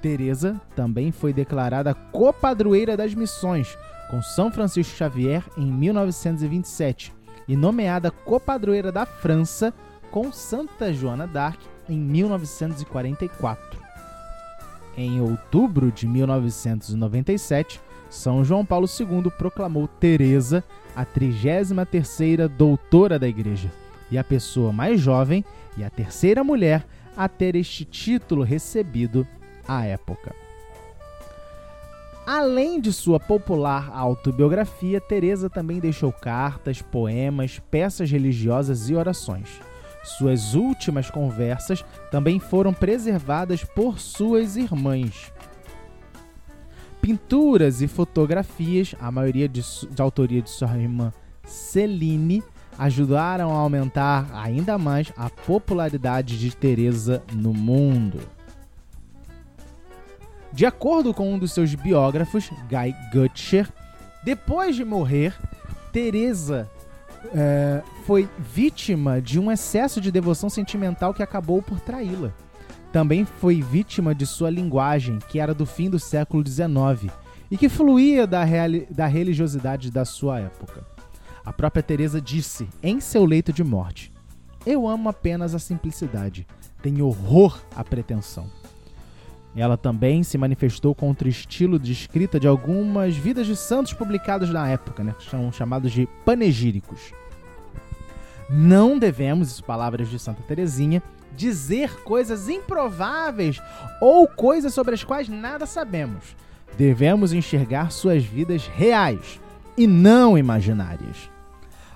Teresa 0.02 0.62
também 0.76 1.12
foi 1.12 1.34
declarada 1.34 1.94
copadroeira 1.94 2.96
das 2.98 3.16
missões 3.16 3.76
com 4.12 4.22
São 4.22 4.52
Francisco 4.52 4.96
Xavier 4.96 5.44
em 5.58 5.66
1927 5.66 7.14
e 7.48 7.56
nomeada 7.56 8.12
copadroeira 8.12 8.92
da 8.92 9.06
França 9.06 9.74
com 10.12 10.32
Santa 10.32 10.94
Joana 10.94 11.26
d'Arc 11.26 11.73
em 11.88 11.98
1944. 11.98 13.82
Em 14.96 15.20
outubro 15.22 15.92
de 15.92 16.08
1997, 16.08 17.82
São 18.10 18.44
João 18.44 18.66
Paulo 18.66 18.88
II 18.88 19.32
proclamou 19.38 19.88
Teresa 19.88 20.64
a 20.96 21.06
33ª 21.06 22.48
doutora 22.48 23.18
da 23.18 23.28
Igreja 23.28 23.72
e 24.12 24.18
a 24.18 24.24
pessoa 24.24 24.72
mais 24.72 25.02
jovem 25.02 25.44
e 25.76 25.84
a 25.84 25.90
terceira 25.90 26.44
mulher 26.44 26.86
a 27.18 27.28
ter 27.28 27.56
este 27.56 27.84
título 27.84 28.44
recebido 28.44 29.28
à 29.68 29.86
época. 29.86 30.36
Além 32.26 32.80
de 32.80 32.94
sua 32.94 33.20
popular 33.20 33.92
autobiografia, 33.94 35.02
Teresa 35.02 35.50
também 35.50 35.80
deixou 35.80 36.12
cartas, 36.12 36.82
poemas, 36.82 37.60
peças 37.70 38.10
religiosas 38.10 38.90
e 38.90 38.96
orações. 38.96 39.60
Suas 40.04 40.54
últimas 40.54 41.10
conversas 41.10 41.84
também 42.12 42.40
foram 42.40 42.74
preservadas 42.74 43.64
por 43.64 44.00
suas 44.00 44.58
irmãs. 44.58 45.32
Pinturas 47.02 47.82
e 47.82 47.88
fotografias, 47.88 48.96
a 49.00 49.12
maioria 49.12 49.48
de, 49.48 49.62
de 49.62 50.02
autoria 50.02 50.42
de 50.42 50.50
sua 50.50 50.78
irmã 50.78 51.14
Celine, 51.46 52.44
ajudaram 52.78 53.52
a 53.52 53.60
aumentar 53.60 54.30
ainda 54.34 54.78
mais 54.78 55.12
a 55.16 55.30
popularidade 55.30 56.38
de 56.38 56.56
Teresa 56.56 57.24
no 57.32 57.54
mundo. 57.54 58.20
De 60.52 60.66
acordo 60.66 61.14
com 61.14 61.34
um 61.34 61.40
dos 61.40 61.52
seus 61.52 61.74
biógrafos, 61.76 62.50
Guy 62.70 62.96
Gutcher, 63.12 63.72
depois 64.24 64.76
de 64.76 64.86
morrer, 64.86 65.36
Teresa 65.92 66.70
é, 67.34 67.82
foi 68.06 68.28
vítima 68.40 69.22
de 69.22 69.40
um 69.40 69.52
excesso 69.52 70.02
de 70.02 70.12
devoção 70.12 70.50
sentimental 70.50 71.14
que 71.14 71.24
acabou 71.24 71.62
por 71.62 71.80
traí-la. 71.80 72.34
Também 72.92 73.26
foi 73.26 73.62
vítima 73.62 74.14
de 74.14 74.26
sua 74.26 74.50
linguagem, 74.50 75.20
que 75.30 75.40
era 75.40 75.54
do 75.54 75.66
fim 75.66 75.90
do 75.90 76.00
século 76.00 76.44
XIX 76.46 77.12
e 77.50 77.58
que 77.58 77.70
fluía 77.70 78.28
da, 78.28 78.44
da 78.90 79.08
religiosidade 79.08 79.92
da 79.92 80.06
sua 80.06 80.40
época. 80.40 80.86
A 81.46 81.52
própria 81.52 81.84
Teresa 81.84 82.22
disse 82.22 82.68
em 82.82 83.00
seu 83.00 83.26
leito 83.26 83.52
de 83.52 83.64
morte: 83.64 84.12
Eu 84.66 84.88
amo 84.88 85.10
apenas 85.10 85.54
a 85.54 85.60
simplicidade, 85.60 86.48
tenho 86.82 87.08
horror 87.08 87.60
à 87.76 87.84
pretensão. 87.84 88.50
Ela 89.56 89.78
também 89.78 90.24
se 90.24 90.38
manifestou 90.38 90.96
contra 90.96 91.28
o 91.28 91.32
estilo 91.32 91.78
de 91.78 91.92
escrita 91.92 92.40
de 92.40 92.48
algumas 92.48 93.16
vidas 93.16 93.46
de 93.46 93.56
santos 93.56 93.94
publicadas 93.94 94.50
na 94.50 94.68
época, 94.68 95.04
né, 95.04 95.14
que 95.18 95.30
são 95.30 95.52
chamados 95.52 95.92
de 95.92 96.08
panegíricos. 96.26 97.14
Não 98.50 98.98
devemos, 98.98 99.62
palavras 99.62 100.10
de 100.10 100.18
Santa 100.18 100.42
Teresinha, 100.44 101.02
dizer 101.36 102.04
coisas 102.04 102.50
improváveis 102.50 103.62
ou 104.02 104.28
coisas 104.28 104.74
sobre 104.74 104.94
as 104.94 105.04
quais 105.04 105.30
nada 105.30 105.66
sabemos. 105.66 106.36
Devemos 106.78 107.34
enxergar 107.34 107.92
suas 107.92 108.24
vidas 108.24 108.68
reais 108.68 109.40
e 109.78 109.88
não 109.88 110.38
imaginárias. 110.38 111.30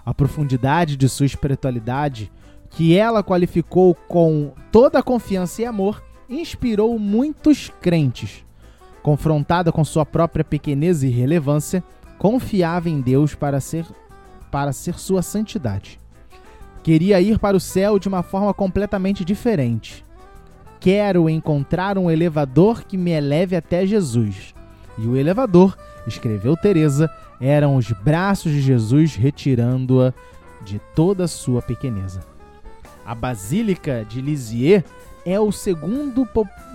A 0.05 0.13
profundidade 0.13 0.95
de 0.95 1.09
sua 1.09 1.25
espiritualidade, 1.25 2.31
que 2.69 2.95
ela 2.95 3.23
qualificou 3.23 3.93
com 4.07 4.53
toda 4.71 4.99
a 4.99 5.03
confiança 5.03 5.61
e 5.61 5.65
amor, 5.65 6.01
inspirou 6.29 6.97
muitos 6.99 7.71
crentes. 7.81 8.45
Confrontada 9.01 9.71
com 9.71 9.83
sua 9.85 10.05
própria 10.05 10.43
pequenez 10.43 11.03
e 11.03 11.07
relevância, 11.07 11.83
confiava 12.17 12.89
em 12.89 12.99
Deus 12.99 13.35
para 13.35 13.59
ser, 13.59 13.85
para 14.51 14.73
ser 14.73 14.99
sua 14.99 15.21
santidade. 15.21 15.99
Queria 16.83 17.19
ir 17.21 17.39
para 17.39 17.55
o 17.55 17.59
céu 17.59 17.99
de 17.99 18.07
uma 18.07 18.23
forma 18.23 18.53
completamente 18.53 19.23
diferente. 19.23 20.05
Quero 20.79 21.29
encontrar 21.29 21.97
um 21.97 22.09
elevador 22.09 22.83
que 22.83 22.97
me 22.97 23.11
eleve 23.11 23.55
até 23.55 23.85
Jesus. 23.85 24.53
E 24.97 25.05
o 25.05 25.15
elevador, 25.15 25.77
escreveu 26.05 26.55
Teresa, 26.55 27.09
eram 27.39 27.75
os 27.75 27.91
braços 27.91 28.51
de 28.51 28.61
Jesus 28.61 29.15
retirando-a 29.15 30.13
de 30.63 30.79
toda 30.95 31.25
a 31.25 31.27
sua 31.27 31.61
pequeneza. 31.61 32.21
A 33.05 33.15
Basílica 33.15 34.05
de 34.07 34.21
Lisieux 34.21 34.83
é 35.27 35.37
o 35.37 35.51
segundo, 35.51 36.25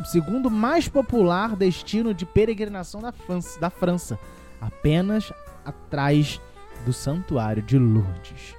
segundo 0.04 0.50
mais 0.50 0.86
popular 0.86 1.56
destino 1.56 2.12
de 2.12 2.26
peregrinação 2.26 3.00
da 3.00 3.10
França, 3.10 3.58
da 3.58 3.70
França, 3.70 4.18
apenas 4.60 5.32
atrás 5.64 6.38
do 6.84 6.92
Santuário 6.92 7.62
de 7.62 7.78
Lourdes. 7.78 8.54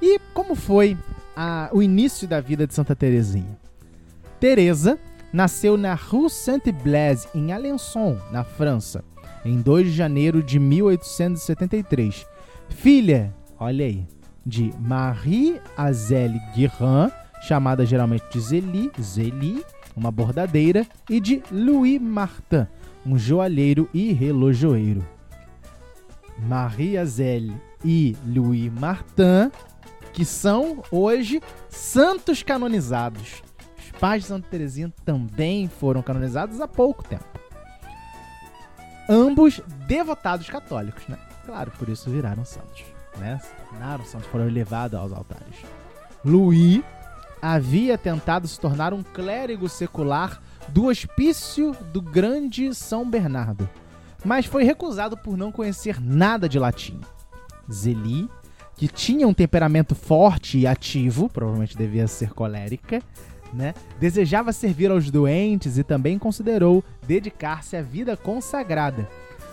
E 0.00 0.20
como 0.32 0.54
foi 0.54 0.96
a, 1.34 1.68
o 1.72 1.82
início 1.82 2.28
da 2.28 2.40
vida 2.40 2.64
de 2.64 2.72
Santa 2.72 2.94
Teresinha? 2.94 3.58
Teresa 4.38 5.00
nasceu 5.32 5.76
na 5.76 5.94
Rue 5.94 6.30
Saint-Blaise, 6.30 7.26
em 7.34 7.52
Alençon, 7.52 8.20
na 8.30 8.44
França, 8.44 9.04
em 9.44 9.60
2 9.60 9.88
de 9.88 9.92
janeiro 9.92 10.44
de 10.44 10.60
1873. 10.60 12.24
Filha, 12.68 13.34
olha 13.58 13.84
aí, 13.84 14.06
de 14.46 14.72
Marie 14.78 15.60
Azelle 15.76 16.40
Guérin 16.54 17.10
chamada 17.40 17.84
geralmente 17.86 18.24
de 18.30 18.40
Zeli, 18.40 18.92
Zeli, 19.00 19.64
uma 19.96 20.10
bordadeira, 20.10 20.86
e 21.08 21.20
de 21.20 21.42
Louis 21.50 22.00
Martin, 22.00 22.66
um 23.04 23.18
joalheiro 23.18 23.88
e 23.92 24.12
relojoeiro. 24.12 25.04
Maria 26.38 27.04
Zelle 27.04 27.54
e 27.84 28.16
Louis 28.26 28.72
Martin, 28.72 29.50
que 30.12 30.24
são 30.24 30.82
hoje 30.90 31.42
santos 31.68 32.42
canonizados. 32.42 33.42
Os 33.78 33.90
pais 33.98 34.22
de 34.22 34.28
Santa 34.28 34.48
Teresinha 34.48 34.92
também 35.04 35.68
foram 35.68 36.02
canonizados 36.02 36.60
há 36.60 36.68
pouco 36.68 37.02
tempo. 37.04 37.24
Ambos 39.08 39.60
devotados 39.86 40.48
católicos, 40.48 41.06
né? 41.08 41.18
Claro, 41.44 41.72
por 41.72 41.88
isso 41.88 42.08
viraram 42.08 42.44
santos, 42.44 42.84
né? 43.18 43.40
Viraram 43.72 44.04
santos, 44.04 44.28
foram 44.28 44.46
elevados 44.46 44.98
aos 44.98 45.12
altares. 45.12 45.56
Louis 46.24 46.82
havia 47.40 47.96
tentado 47.96 48.46
se 48.46 48.58
tornar 48.58 48.92
um 48.92 49.02
clérigo 49.02 49.68
secular 49.68 50.40
do 50.68 50.86
hospício 50.86 51.76
do 51.92 52.00
Grande 52.00 52.74
São 52.74 53.08
Bernardo, 53.08 53.68
mas 54.24 54.46
foi 54.46 54.64
recusado 54.64 55.16
por 55.16 55.36
não 55.36 55.50
conhecer 55.50 56.00
nada 56.00 56.48
de 56.48 56.58
latim. 56.58 57.00
Zeli 57.70 58.28
que 58.80 58.88
tinha 58.88 59.28
um 59.28 59.34
temperamento 59.34 59.94
forte 59.94 60.58
e 60.58 60.66
ativo, 60.66 61.28
provavelmente 61.28 61.76
devia 61.76 62.06
ser 62.06 62.32
colérica, 62.32 63.02
né? 63.52 63.74
Desejava 63.98 64.54
servir 64.54 64.90
aos 64.90 65.10
doentes 65.10 65.76
e 65.76 65.84
também 65.84 66.18
considerou 66.18 66.82
dedicar-se 67.06 67.76
à 67.76 67.82
vida 67.82 68.16
consagrada. 68.16 69.06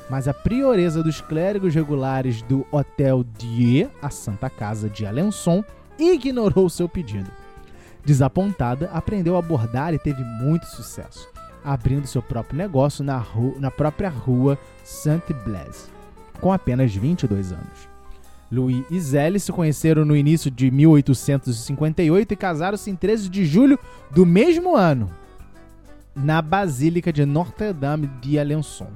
Mas 0.10 0.30
a 0.30 0.34
prioreza 0.34 1.04
dos 1.04 1.20
clérigos 1.20 1.76
regulares 1.76 2.42
do 2.44 2.66
Hotel 2.72 3.26
Dieu, 3.38 3.92
a 4.02 4.10
Santa 4.10 4.50
Casa 4.50 4.90
de 4.90 5.06
Alençon, 5.06 5.62
ignorou 6.00 6.70
seu 6.70 6.88
pedido. 6.88 7.30
Desapontada, 8.08 8.90
aprendeu 8.94 9.36
a 9.36 9.42
bordar 9.42 9.94
e 9.94 10.00
teve 10.00 10.24
muito 10.24 10.66
sucesso, 10.66 11.28
abrindo 11.62 12.08
seu 12.08 12.22
próprio 12.22 12.58
negócio 12.58 13.04
na, 13.04 13.18
rua, 13.18 13.56
na 13.60 13.70
própria 13.70 14.08
rua 14.08 14.58
Saint-Blaise, 14.82 15.90
com 16.40 16.54
apenas 16.54 16.96
22 16.96 17.52
anos. 17.52 17.90
Louis 18.50 18.86
e 18.90 18.98
Zélie 18.98 19.42
se 19.42 19.52
conheceram 19.52 20.06
no 20.06 20.16
início 20.16 20.50
de 20.50 20.72
1858 20.72 22.32
e 22.32 22.38
casaram-se 22.38 22.90
em 22.90 22.96
13 22.96 23.28
de 23.28 23.46
julho 23.46 23.78
do 24.10 24.26
mesmo 24.26 24.74
ano, 24.74 25.12
na 26.16 26.42
Basílica 26.42 27.12
de 27.12 27.26
Notre-Dame 27.26 28.08
de 28.22 28.40
Alençon. 28.40 28.88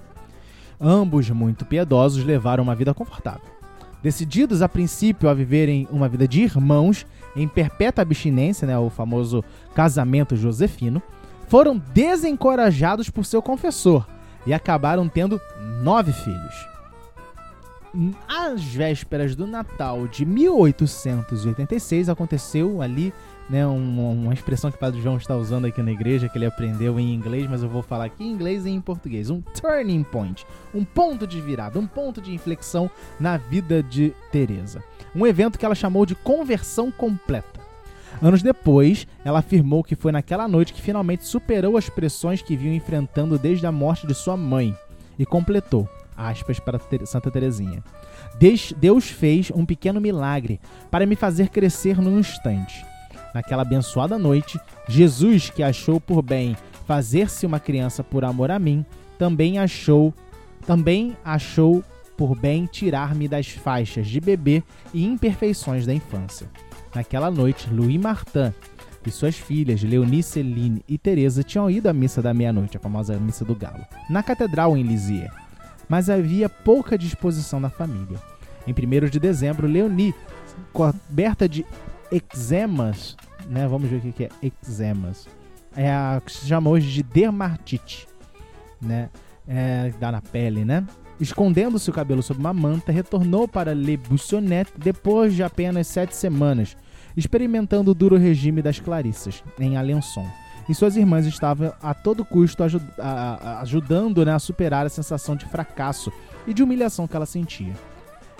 Ambos, 0.80 1.30
muito 1.30 1.66
piedosos, 1.66 2.24
levaram 2.24 2.64
uma 2.64 2.76
vida 2.76 2.94
confortável. 2.94 3.61
Decididos 4.04 4.62
a 4.62 4.70
princípio 4.70 5.30
a 5.30 5.34
viverem 5.34 5.88
uma 5.92 6.10
vida 6.10 6.28
de 6.28 6.42
irmãos 6.42 7.06
em 7.36 7.48
perpétua 7.48 8.02
abstinência, 8.02 8.68
né, 8.68 8.78
o 8.78 8.90
famoso 8.90 9.44
casamento 9.76 10.36
josefino, 10.36 11.02
foram 11.48 11.78
desencorajados 11.94 13.10
por 13.10 13.26
seu 13.26 13.42
confessor 13.42 14.08
e 14.46 14.54
acabaram 14.54 15.08
tendo 15.08 15.40
nove 15.84 16.12
filhos. 16.14 16.72
Às 18.28 18.64
vésperas 18.64 19.36
do 19.36 19.46
Natal 19.46 20.08
de 20.08 20.26
1886 20.26 22.08
aconteceu 22.08 22.82
ali, 22.82 23.14
né, 23.52 23.68
uma, 23.68 24.34
expressão 24.34 24.72
que 24.72 24.78
o 24.78 24.80
Padre 24.80 25.02
João 25.02 25.18
está 25.18 25.36
usando 25.36 25.66
aqui 25.66 25.82
na 25.82 25.92
igreja, 25.92 26.30
que 26.30 26.38
ele 26.38 26.46
aprendeu 26.46 26.98
em 26.98 27.14
inglês, 27.14 27.48
mas 27.50 27.62
eu 27.62 27.68
vou 27.68 27.82
falar 27.82 28.06
aqui 28.06 28.24
em 28.24 28.32
inglês 28.32 28.66
e 28.66 28.70
em 28.70 28.80
português. 28.80 29.30
Um 29.30 29.42
turning 29.42 30.04
point, 30.04 30.46
um 30.74 30.86
ponto 30.86 31.28
de 31.28 31.42
virada, 31.42 31.78
um 31.78 31.86
ponto 31.86 32.22
de 32.22 32.34
inflexão 32.34 32.90
na 33.20 33.36
vida 33.36 33.84
de 33.84 34.14
Teresa. 34.32 34.82
Um 35.14 35.28
evento 35.28 35.60
que 35.60 35.66
ela 35.66 35.76
chamou 35.76 36.06
de 36.06 36.16
conversão 36.16 36.90
completa. 36.90 37.60
Anos 38.22 38.42
depois, 38.42 39.06
ela 39.26 39.40
afirmou 39.40 39.84
que 39.84 39.96
foi 39.96 40.14
naquela 40.14 40.48
noite 40.48 40.74
que 40.74 40.82
finalmente 40.82 41.26
superou 41.26 41.76
as 41.76 41.90
pressões 41.90 42.42
que 42.42 42.56
vinha 42.56 42.76
enfrentando 42.76 43.38
desde 43.38 43.68
a 43.68 43.72
morte 43.72 44.08
de 44.08 44.14
sua 44.14 44.38
mãe 44.38 44.74
e 45.20 45.26
completou 45.26 45.90
aspas 46.16 46.60
para 46.60 46.80
Santa 47.06 47.32
Teresinha. 47.32 47.84
Deus 48.78 49.10
fez 49.10 49.52
um 49.52 49.66
pequeno 49.66 50.00
milagre 50.00 50.60
para 50.90 51.06
me 51.06 51.16
fazer 51.16 51.50
crescer 51.50 52.00
num 52.00 52.20
instante. 52.20 52.91
Naquela 53.34 53.62
abençoada 53.62 54.18
noite, 54.18 54.60
Jesus, 54.88 55.50
que 55.50 55.64
achou 55.64 56.00
por 56.00 56.22
bem 56.22 56.56
fazer-se 56.86 57.46
uma 57.46 57.60
criança 57.60 58.04
por 58.04 58.26
amor 58.26 58.52
a 58.52 58.60
mim, 58.60 58.86
também 59.18 59.58
achou, 59.58 60.14
também 60.66 61.16
achou 61.24 61.84
por 62.18 62.38
bem 62.38 62.66
tirar-me 62.66 63.28
das 63.28 63.48
faixas 63.48 64.08
de 64.08 64.20
bebê 64.20 64.64
e 64.94 65.06
imperfeições 65.06 65.86
da 65.86 65.94
infância. 65.94 66.50
Naquela 66.94 67.32
noite, 67.32 67.70
Louis 67.72 67.98
Martin 67.98 68.54
e 69.06 69.10
suas 69.10 69.36
filhas, 69.36 69.82
Leonie, 69.82 70.22
Celine 70.22 70.84
e 70.88 70.98
Teresa, 70.98 71.44
tinham 71.44 71.70
ido 71.70 71.88
à 71.88 71.94
missa 71.94 72.22
da 72.22 72.34
meia-noite, 72.34 72.78
a 72.78 72.80
famosa 72.80 73.18
missa 73.18 73.46
do 73.46 73.56
galo, 73.56 73.86
na 74.10 74.22
catedral 74.22 74.78
em 74.78 74.84
Lisieux 74.84 75.32
mas 75.92 76.10
havia 76.10 76.48
pouca 76.48 76.98
disposição 76.98 77.60
na 77.60 77.70
família. 77.70 78.18
Em 78.66 78.72
1 78.72 79.10
de 79.10 79.20
dezembro, 79.20 79.68
Leonie, 79.68 80.16
coberta 80.72 81.50
de 81.50 81.66
eczemas, 82.10 83.18
né? 83.52 83.68
Vamos 83.68 83.90
ver 83.90 83.98
o 83.98 84.14
que 84.14 84.24
é 84.24 84.30
eczemas. 84.42 85.28
É 85.76 85.92
a 85.92 86.22
que 86.26 86.32
se 86.32 86.48
chama 86.48 86.70
hoje 86.70 86.90
de 86.90 87.04
dermatite, 87.04 88.08
né? 88.82 89.10
É, 89.48 89.94
dá 90.00 90.12
na 90.12 90.22
pele, 90.22 90.64
né? 90.64 90.86
Escondendo-se 91.20 91.90
o 91.90 91.94
cabelo 91.94 92.24
sob 92.24 92.40
uma 92.40 92.54
manta, 92.54 92.92
retornou 92.92 93.48
para 93.48 93.76
Le 93.76 93.98
Buissonnet 93.98 94.72
depois 94.76 95.36
de 95.36 95.44
apenas 95.44 95.88
sete 95.88 96.16
semanas, 96.16 96.76
experimentando 97.16 97.92
o 97.92 97.94
duro 97.94 98.18
regime 98.18 98.62
das 98.62 98.80
Clarissas, 98.80 99.44
em 99.60 99.78
Alençon 99.78 100.26
e 100.70 100.76
suas 100.76 100.96
irmãs 100.96 101.26
estavam 101.26 101.74
a 101.82 101.94
todo 101.94 102.24
custo 102.24 102.64
ajud 102.64 102.86
a, 102.98 103.10
a, 103.58 103.62
ajudando 103.62 104.26
né, 104.26 104.34
a 104.34 104.40
superar 104.40 104.86
a 104.86 104.90
sensação 104.90 105.36
de 105.36 105.46
fracasso 105.46 106.12
e 106.48 106.54
de 106.54 106.64
humilhação 106.64 107.08
que 107.08 107.16
ela 107.16 107.26
sentia. 107.26 107.74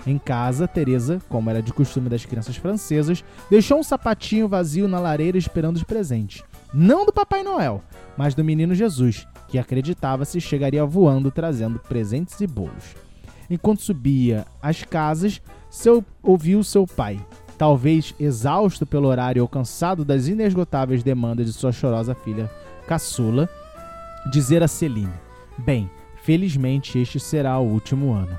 Em 0.06 0.18
casa, 0.18 0.66
Teresa, 0.66 1.20
como 1.28 1.48
era 1.48 1.62
de 1.62 1.72
costume 1.72 2.08
das 2.08 2.24
crianças 2.24 2.56
francesas, 2.56 3.24
deixou 3.48 3.78
um 3.78 3.82
sapatinho 3.82 4.48
vazio 4.48 4.88
na 4.88 4.98
lareira 4.98 5.38
esperando 5.38 5.76
os 5.76 5.84
presentes. 5.84 6.42
Não 6.74 7.06
do 7.06 7.12
Papai 7.12 7.42
Noel, 7.42 7.82
mas 8.16 8.34
do 8.34 8.42
menino 8.42 8.74
Jesus, 8.74 9.26
que 9.48 9.58
acreditava-se 9.58 10.40
chegaria 10.40 10.84
voando 10.84 11.30
trazendo 11.30 11.78
presentes 11.78 12.40
e 12.40 12.46
bolos. 12.46 12.96
Enquanto 13.48 13.82
subia 13.82 14.46
as 14.60 14.82
casas, 14.82 15.40
seu, 15.70 16.04
ouviu 16.22 16.64
seu 16.64 16.86
pai, 16.86 17.20
talvez 17.58 18.14
exausto 18.18 18.84
pelo 18.86 19.08
horário 19.08 19.42
ou 19.42 19.48
cansado 19.48 20.04
das 20.04 20.26
inesgotáveis 20.26 21.02
demandas 21.02 21.46
de 21.46 21.52
sua 21.52 21.70
chorosa 21.70 22.14
filha 22.14 22.50
caçula, 22.86 23.48
dizer 24.30 24.62
a 24.62 24.68
Celine: 24.68 25.12
Bem, 25.58 25.90
felizmente 26.22 26.98
este 26.98 27.20
será 27.20 27.58
o 27.58 27.68
último 27.68 28.12
ano. 28.12 28.36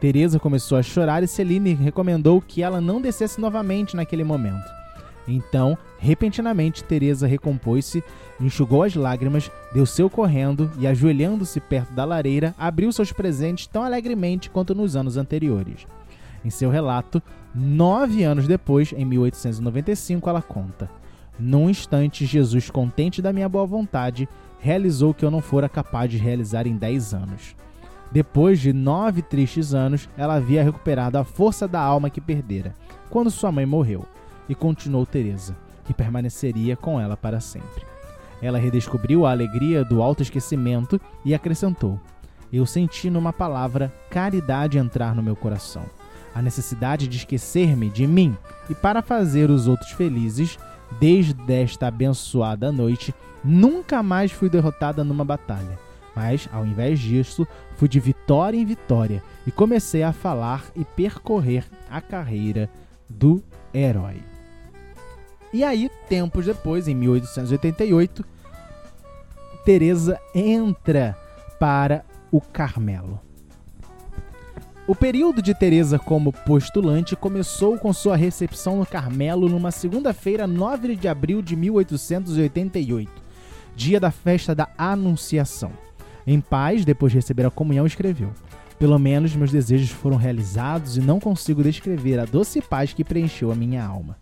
Teresa 0.00 0.40
começou 0.40 0.78
a 0.78 0.82
chorar 0.82 1.22
e 1.22 1.28
Celine 1.28 1.74
recomendou 1.74 2.40
que 2.40 2.62
ela 2.62 2.80
não 2.80 3.02
descesse 3.02 3.38
novamente 3.38 3.94
naquele 3.94 4.24
momento. 4.24 4.64
Então, 5.28 5.76
repentinamente, 5.98 6.82
Teresa 6.82 7.26
recompôs-se, 7.26 8.02
enxugou 8.40 8.82
as 8.82 8.94
lágrimas, 8.94 9.50
deu-seu 9.74 10.08
correndo 10.08 10.70
e, 10.78 10.86
ajoelhando-se 10.86 11.60
perto 11.60 11.92
da 11.92 12.06
lareira, 12.06 12.54
abriu 12.58 12.90
seus 12.90 13.12
presentes 13.12 13.66
tão 13.66 13.84
alegremente 13.84 14.48
quanto 14.48 14.74
nos 14.74 14.96
anos 14.96 15.18
anteriores. 15.18 15.86
Em 16.42 16.48
seu 16.48 16.70
relato, 16.70 17.22
nove 17.54 18.24
anos 18.24 18.48
depois, 18.48 18.94
em 18.96 19.04
1895, 19.04 20.30
ela 20.30 20.40
conta: 20.40 20.90
Num 21.38 21.68
instante, 21.68 22.24
Jesus, 22.24 22.70
contente 22.70 23.20
da 23.20 23.34
minha 23.34 23.50
boa 23.50 23.66
vontade, 23.66 24.26
realizou 24.58 25.10
o 25.10 25.14
que 25.14 25.24
eu 25.24 25.30
não 25.30 25.42
fora 25.42 25.68
capaz 25.68 26.10
de 26.10 26.16
realizar 26.16 26.66
em 26.66 26.76
dez 26.76 27.12
anos. 27.12 27.54
Depois 28.12 28.58
de 28.58 28.72
nove 28.72 29.22
tristes 29.22 29.72
anos, 29.72 30.08
ela 30.16 30.34
havia 30.34 30.64
recuperado 30.64 31.16
a 31.16 31.24
força 31.24 31.68
da 31.68 31.80
alma 31.80 32.10
que 32.10 32.20
perdera, 32.20 32.74
quando 33.08 33.30
sua 33.30 33.52
mãe 33.52 33.64
morreu, 33.64 34.04
e 34.48 34.54
continuou 34.54 35.06
Teresa, 35.06 35.56
que 35.84 35.94
permaneceria 35.94 36.76
com 36.76 37.00
ela 37.00 37.16
para 37.16 37.40
sempre. 37.40 37.84
Ela 38.42 38.58
redescobriu 38.58 39.26
a 39.26 39.30
alegria 39.30 39.84
do 39.84 40.02
autoesquecimento 40.02 41.00
e 41.24 41.34
acrescentou: 41.34 42.00
Eu 42.52 42.66
senti 42.66 43.10
numa 43.10 43.32
palavra 43.32 43.92
caridade 44.10 44.78
entrar 44.78 45.14
no 45.14 45.22
meu 45.22 45.36
coração 45.36 45.84
a 46.34 46.40
necessidade 46.40 47.08
de 47.08 47.18
esquecer-me 47.18 47.88
de 47.88 48.06
mim 48.06 48.36
e 48.68 48.74
para 48.74 49.02
fazer 49.02 49.50
os 49.50 49.66
outros 49.66 49.90
felizes, 49.92 50.58
desde 50.98 51.52
esta 51.52 51.88
abençoada 51.88 52.70
noite, 52.70 53.14
nunca 53.44 54.02
mais 54.02 54.30
fui 54.30 54.48
derrotada 54.48 55.02
numa 55.04 55.24
batalha. 55.24 55.78
Mas, 56.14 56.48
ao 56.52 56.66
invés 56.66 56.98
disso, 56.98 57.46
fui 57.76 57.88
de 57.88 58.00
vitória 58.00 58.56
em 58.56 58.64
vitória 58.64 59.22
e 59.46 59.50
comecei 59.50 60.02
a 60.02 60.12
falar 60.12 60.64
e 60.74 60.84
percorrer 60.84 61.64
a 61.90 62.00
carreira 62.00 62.68
do 63.08 63.42
herói. 63.72 64.22
E 65.52 65.64
aí, 65.64 65.90
tempos 66.08 66.46
depois, 66.46 66.86
em 66.86 66.94
1888, 66.94 68.24
Teresa 69.64 70.20
entra 70.34 71.16
para 71.58 72.04
o 72.30 72.40
Carmelo. 72.40 73.20
O 74.86 74.94
período 74.94 75.40
de 75.40 75.54
Teresa 75.54 75.98
como 75.98 76.32
postulante 76.32 77.14
começou 77.14 77.78
com 77.78 77.92
sua 77.92 78.16
recepção 78.16 78.76
no 78.76 78.86
Carmelo 78.86 79.48
numa 79.48 79.70
segunda-feira, 79.70 80.46
9 80.46 80.96
de 80.96 81.06
abril 81.06 81.40
de 81.42 81.54
1888, 81.54 83.10
dia 83.76 84.00
da 84.00 84.10
festa 84.10 84.52
da 84.54 84.68
Anunciação. 84.76 85.70
Em 86.30 86.40
paz, 86.40 86.84
depois 86.84 87.10
de 87.10 87.18
receber 87.18 87.44
a 87.44 87.50
comunhão, 87.50 87.84
escreveu: 87.84 88.30
Pelo 88.78 88.96
menos 89.00 89.34
meus 89.34 89.50
desejos 89.50 89.90
foram 89.90 90.16
realizados 90.16 90.96
e 90.96 91.00
não 91.00 91.18
consigo 91.18 91.60
descrever 91.60 92.20
a 92.20 92.24
doce 92.24 92.62
paz 92.62 92.92
que 92.92 93.02
preencheu 93.02 93.50
a 93.50 93.54
minha 93.56 93.84
alma. 93.84 94.16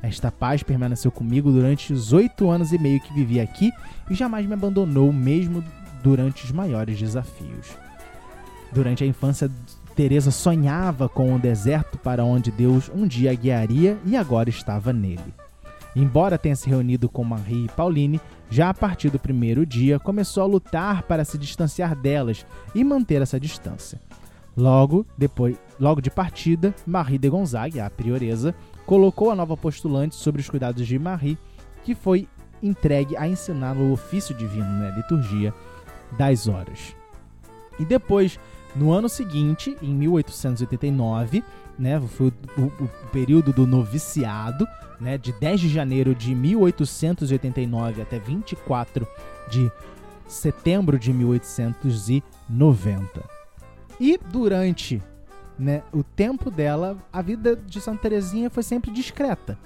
Esta 0.00 0.30
paz 0.30 0.62
permaneceu 0.62 1.10
comigo 1.10 1.50
durante 1.50 1.92
os 1.92 2.12
oito 2.12 2.48
anos 2.48 2.72
e 2.72 2.78
meio 2.78 3.00
que 3.00 3.12
vivi 3.12 3.40
aqui 3.40 3.72
e 4.08 4.14
jamais 4.14 4.46
me 4.46 4.54
abandonou, 4.54 5.12
mesmo 5.12 5.64
durante 6.00 6.44
os 6.44 6.52
maiores 6.52 6.96
desafios. 6.96 7.76
Durante 8.72 9.02
a 9.02 9.06
infância 9.08 9.50
Teresa 9.96 10.30
sonhava 10.30 11.08
com 11.08 11.34
o 11.34 11.40
deserto 11.40 11.98
para 11.98 12.22
onde 12.24 12.52
Deus 12.52 12.88
um 12.94 13.04
dia 13.04 13.34
guiaria 13.34 13.98
e 14.06 14.16
agora 14.16 14.48
estava 14.48 14.92
nele. 14.92 15.34
Embora 15.98 16.38
tenha 16.38 16.54
se 16.54 16.70
reunido 16.70 17.08
com 17.08 17.24
Marie 17.24 17.64
e 17.64 17.68
Pauline, 17.68 18.20
já 18.48 18.70
a 18.70 18.74
partir 18.74 19.10
do 19.10 19.18
primeiro 19.18 19.66
dia 19.66 19.98
começou 19.98 20.44
a 20.44 20.46
lutar 20.46 21.02
para 21.02 21.24
se 21.24 21.36
distanciar 21.36 21.96
delas 21.96 22.46
e 22.72 22.84
manter 22.84 23.20
essa 23.20 23.40
distância. 23.40 24.00
Logo 24.56 25.04
depois, 25.18 25.56
logo 25.78 26.00
de 26.00 26.08
partida, 26.08 26.72
Marie 26.86 27.18
de 27.18 27.28
Gonzague, 27.28 27.80
a 27.80 27.90
prioresa, 27.90 28.54
colocou 28.86 29.32
a 29.32 29.34
nova 29.34 29.56
postulante 29.56 30.14
sobre 30.14 30.40
os 30.40 30.48
cuidados 30.48 30.86
de 30.86 30.96
Marie, 31.00 31.36
que 31.82 31.96
foi 31.96 32.28
entregue 32.62 33.16
a 33.16 33.26
ensinar 33.26 33.76
o 33.76 33.90
ofício 33.90 34.36
divino, 34.36 34.70
né, 34.70 34.92
liturgia 34.94 35.52
das 36.16 36.46
horas. 36.46 36.94
E 37.76 37.84
depois, 37.84 38.38
no 38.78 38.92
ano 38.92 39.08
seguinte, 39.08 39.76
em 39.82 39.92
1889, 39.92 41.42
né, 41.76 42.00
foi 42.00 42.32
o, 42.56 42.66
o, 42.84 42.88
período 43.10 43.52
do 43.52 43.66
noviciado, 43.66 44.68
né, 45.00 45.18
de 45.18 45.32
10 45.32 45.62
de 45.62 45.68
janeiro 45.68 46.14
de 46.14 46.32
1889 46.32 48.02
até 48.02 48.20
24 48.20 49.04
de 49.50 49.68
setembro 50.28 50.96
de 50.96 51.12
1890. 51.12 53.24
E 53.98 54.16
durante 54.30 55.02
né, 55.58 55.82
o 55.92 56.04
tempo 56.04 56.48
dela, 56.48 56.96
a 57.12 57.20
vida 57.20 57.56
de 57.56 57.80
Santa 57.80 58.02
Teresinha 58.02 58.48
foi 58.48 58.62
sempre 58.62 58.92
discreta. 58.92 59.58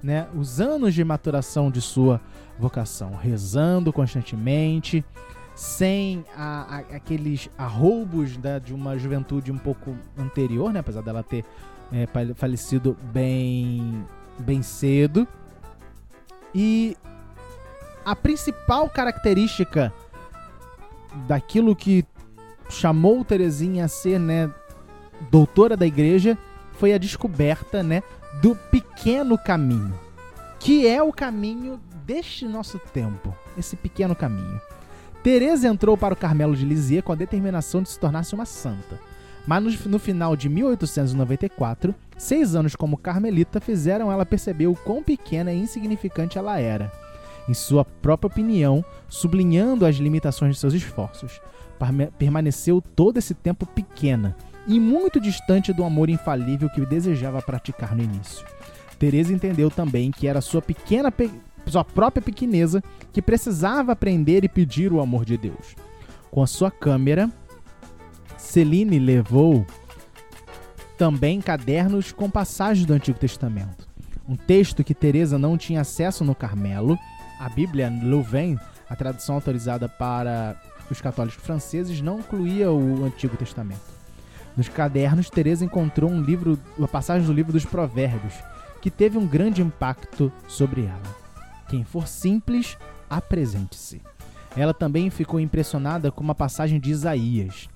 Né? 0.00 0.28
Os 0.32 0.60
anos 0.60 0.94
de 0.94 1.02
maturação 1.02 1.72
de 1.72 1.80
sua 1.80 2.20
vocação, 2.56 3.16
rezando 3.16 3.92
constantemente, 3.92 5.04
sem 5.60 6.24
a, 6.34 6.76
a, 6.76 6.78
aqueles 6.96 7.50
arroubos 7.58 8.34
né, 8.38 8.58
de 8.58 8.72
uma 8.72 8.96
juventude 8.96 9.52
um 9.52 9.58
pouco 9.58 9.94
anterior, 10.16 10.72
né? 10.72 10.80
apesar 10.80 11.02
dela 11.02 11.22
ter 11.22 11.44
é, 11.92 12.08
falecido 12.34 12.96
bem, 13.12 14.02
bem 14.38 14.62
cedo. 14.62 15.28
E 16.54 16.96
a 18.06 18.16
principal 18.16 18.88
característica 18.88 19.92
daquilo 21.28 21.76
que 21.76 22.06
chamou 22.70 23.22
Terezinha 23.22 23.84
a 23.84 23.88
ser 23.88 24.18
né, 24.18 24.50
doutora 25.30 25.76
da 25.76 25.86
igreja 25.86 26.38
foi 26.72 26.94
a 26.94 26.98
descoberta 26.98 27.82
né, 27.82 28.02
do 28.40 28.56
pequeno 28.56 29.36
caminho, 29.36 29.92
que 30.58 30.86
é 30.86 31.02
o 31.02 31.12
caminho 31.12 31.78
deste 32.06 32.46
nosso 32.46 32.78
tempo, 32.78 33.36
esse 33.58 33.76
pequeno 33.76 34.16
caminho. 34.16 34.58
Teresa 35.22 35.68
entrou 35.68 35.98
para 35.98 36.14
o 36.14 36.16
Carmelo 36.16 36.56
de 36.56 36.64
Lisieux 36.64 37.04
com 37.04 37.12
a 37.12 37.16
determinação 37.16 37.82
de 37.82 37.90
se 37.90 37.98
tornar-se 37.98 38.34
uma 38.34 38.46
santa. 38.46 38.98
Mas 39.46 39.84
no, 39.84 39.98
final 39.98 40.34
de 40.34 40.48
1894, 40.48 41.94
seis 42.16 42.54
anos 42.54 42.76
como 42.76 42.96
carmelita 42.96 43.60
fizeram 43.60 44.10
ela 44.10 44.24
perceber 44.24 44.66
o 44.66 44.74
quão 44.74 45.02
pequena 45.02 45.52
e 45.52 45.58
insignificante 45.58 46.38
ela 46.38 46.58
era. 46.58 46.92
Em 47.48 47.54
sua 47.54 47.84
própria 47.84 48.28
opinião, 48.28 48.84
sublinhando 49.08 49.84
as 49.84 49.96
limitações 49.96 50.54
de 50.54 50.60
seus 50.60 50.74
esforços, 50.74 51.40
permaneceu 52.18 52.82
todo 52.94 53.16
esse 53.18 53.34
tempo 53.34 53.66
pequena 53.66 54.36
e 54.66 54.78
muito 54.78 55.20
distante 55.20 55.72
do 55.72 55.84
amor 55.84 56.08
infalível 56.08 56.68
que 56.70 56.84
desejava 56.84 57.42
praticar 57.42 57.94
no 57.94 58.02
início. 58.02 58.46
Teresa 58.98 59.32
entendeu 59.32 59.70
também 59.70 60.10
que 60.10 60.26
era 60.26 60.42
sua 60.42 60.60
pequena 60.60 61.10
sua 61.70 61.84
própria 61.84 62.22
pequeneza 62.22 62.82
que 63.12 63.22
precisava 63.22 63.92
aprender 63.92 64.44
e 64.44 64.48
pedir 64.48 64.92
o 64.92 65.00
amor 65.00 65.24
de 65.24 65.36
Deus. 65.36 65.74
Com 66.30 66.42
a 66.42 66.46
sua 66.46 66.70
câmera, 66.70 67.30
Celine 68.36 68.98
levou 68.98 69.66
também 70.96 71.40
cadernos 71.40 72.12
com 72.12 72.30
passagens 72.30 72.86
do 72.86 72.92
Antigo 72.92 73.18
Testamento. 73.18 73.88
Um 74.28 74.36
texto 74.36 74.84
que 74.84 74.94
Teresa 74.94 75.38
não 75.38 75.56
tinha 75.56 75.80
acesso 75.80 76.24
no 76.24 76.34
Carmelo, 76.34 76.98
a 77.40 77.48
Bíblia 77.48 77.92
Louvain, 78.02 78.58
a 78.88 78.94
tradução 78.94 79.36
autorizada 79.36 79.88
para 79.88 80.60
os 80.90 81.00
católicos 81.00 81.42
franceses, 81.42 82.00
não 82.00 82.18
incluía 82.18 82.70
o 82.70 83.04
Antigo 83.04 83.36
Testamento. 83.36 83.80
Nos 84.56 84.68
cadernos, 84.68 85.30
Teresa 85.30 85.64
encontrou 85.64 86.10
um 86.10 86.20
livro, 86.20 86.58
uma 86.76 86.88
passagem 86.88 87.26
do 87.26 87.32
livro 87.32 87.52
dos 87.52 87.64
Provérbios, 87.64 88.34
que 88.82 88.90
teve 88.90 89.16
um 89.16 89.26
grande 89.26 89.62
impacto 89.62 90.32
sobre 90.48 90.82
ela. 90.82 91.19
Quem 91.70 91.84
for 91.84 92.08
simples, 92.08 92.76
apresente-se. 93.08 94.02
Ela 94.56 94.74
também 94.74 95.08
ficou 95.08 95.38
impressionada 95.38 96.10
com 96.10 96.20
uma 96.20 96.34
passagem 96.34 96.80
de 96.80 96.90
Isaías. 96.90 97.68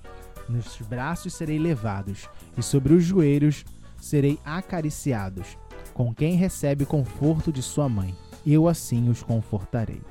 Nos 0.49 0.77
braços 0.81 1.33
serei 1.33 1.57
levados, 1.57 2.29
e 2.57 2.61
sobre 2.61 2.93
os 2.93 3.05
joelhos 3.05 3.63
serei 3.97 4.37
acariciados. 4.43 5.57
Com 5.93 6.13
quem 6.13 6.35
recebe 6.35 6.85
conforto 6.85 7.53
de 7.53 7.61
sua 7.61 7.87
mãe, 7.87 8.13
eu 8.45 8.67
assim 8.67 9.07
os 9.07 9.23
confortarei. 9.23 10.01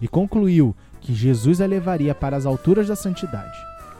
E 0.00 0.06
concluiu 0.06 0.72
que 1.00 1.12
Jesus 1.12 1.60
a 1.60 1.66
levaria 1.66 2.14
para 2.14 2.36
as 2.36 2.46
alturas 2.46 2.86
da 2.86 2.94
santidade. 2.94 3.58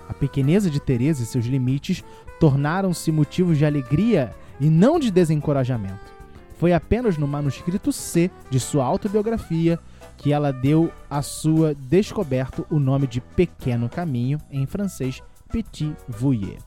A 0.09 0.15
pequeneza 0.15 0.71
de 0.71 0.79
Teresa 0.79 1.25
e 1.25 1.27
seus 1.27 1.47
limites 1.47 2.05
tornaram-se 2.39 3.11
motivos 3.11 3.59
de 3.59 3.67
alegria 3.67 4.31
e 4.61 4.71
não 4.71 5.01
de 5.01 5.11
desencorajamento. 5.11 6.22
Foi 6.63 6.73
apenas 6.73 7.19
no 7.19 7.27
manuscrito 7.27 7.91
C 7.91 8.31
de 8.49 8.61
sua 8.61 8.85
autobiografia 8.85 9.81
que 10.17 10.33
ela 10.33 10.53
deu 10.53 10.93
à 11.11 11.21
sua 11.21 11.75
descoberto 11.75 12.65
o 12.71 12.79
nome 12.79 13.09
de 13.09 13.21
Pequeno 13.21 13.89
Caminho, 13.89 14.39
em 14.49 14.65
francês 14.65 15.21
Petit 15.51 15.93
Voyer. 16.07 16.59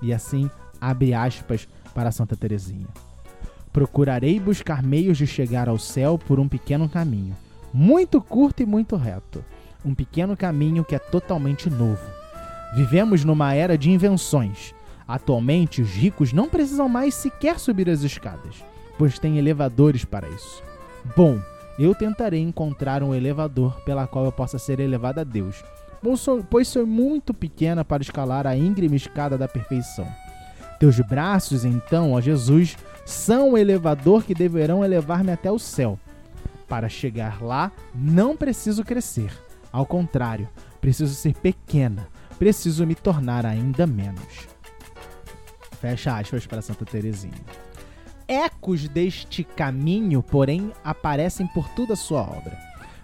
E 0.00 0.10
assim 0.10 0.50
abre 0.80 1.12
aspas 1.12 1.68
para 1.94 2.10
Santa 2.10 2.34
Teresinha. 2.34 2.86
Procurarei 3.70 4.40
buscar 4.40 4.82
meios 4.82 5.18
de 5.18 5.26
chegar 5.26 5.68
ao 5.68 5.78
céu 5.78 6.16
por 6.16 6.40
um 6.40 6.48
pequeno 6.48 6.88
caminho, 6.88 7.36
muito 7.74 8.22
curto 8.22 8.62
e 8.62 8.66
muito 8.66 8.96
reto. 8.96 9.44
Um 9.84 9.94
pequeno 9.94 10.34
caminho 10.34 10.82
que 10.82 10.94
é 10.94 10.98
totalmente 10.98 11.68
novo. 11.68 12.00
Vivemos 12.74 13.22
numa 13.22 13.52
era 13.52 13.76
de 13.76 13.90
invenções. 13.90 14.74
Atualmente, 15.06 15.82
os 15.82 15.90
ricos 15.90 16.32
não 16.32 16.48
precisam 16.48 16.88
mais 16.88 17.14
sequer 17.14 17.60
subir 17.60 17.90
as 17.90 18.00
escadas 18.00 18.72
pois 18.98 19.18
tem 19.18 19.38
elevadores 19.38 20.04
para 20.04 20.28
isso. 20.28 20.62
Bom, 21.16 21.40
eu 21.78 21.94
tentarei 21.94 22.40
encontrar 22.40 23.02
um 23.02 23.14
elevador 23.14 23.80
pela 23.80 24.06
qual 24.06 24.24
eu 24.24 24.32
possa 24.32 24.58
ser 24.58 24.78
elevado 24.78 25.20
a 25.20 25.24
Deus, 25.24 25.64
pois 26.50 26.68
sou 26.68 26.86
muito 26.86 27.32
pequena 27.32 27.84
para 27.84 28.02
escalar 28.02 28.46
a 28.46 28.56
íngreme 28.56 28.96
escada 28.96 29.38
da 29.38 29.48
perfeição. 29.48 30.06
Teus 30.78 30.98
braços, 31.00 31.64
então, 31.64 32.12
ó 32.12 32.20
Jesus, 32.20 32.76
são 33.04 33.52
o 33.52 33.58
elevador 33.58 34.24
que 34.24 34.34
deverão 34.34 34.84
elevar-me 34.84 35.32
até 35.32 35.50
o 35.50 35.58
céu. 35.58 35.98
Para 36.68 36.88
chegar 36.88 37.42
lá, 37.42 37.70
não 37.94 38.36
preciso 38.36 38.84
crescer. 38.84 39.32
Ao 39.72 39.86
contrário, 39.86 40.48
preciso 40.80 41.14
ser 41.14 41.34
pequena. 41.34 42.08
Preciso 42.38 42.86
me 42.86 42.94
tornar 42.94 43.46
ainda 43.46 43.86
menos. 43.86 44.48
Fecha 45.80 46.18
aspas 46.18 46.46
para 46.46 46.62
Santa 46.62 46.84
Teresinha. 46.84 47.32
Ecos 48.32 48.88
deste 48.88 49.44
caminho, 49.44 50.22
porém, 50.22 50.72
aparecem 50.82 51.46
por 51.48 51.68
toda 51.68 51.92
a 51.92 51.96
sua 51.96 52.22
obra. 52.22 52.58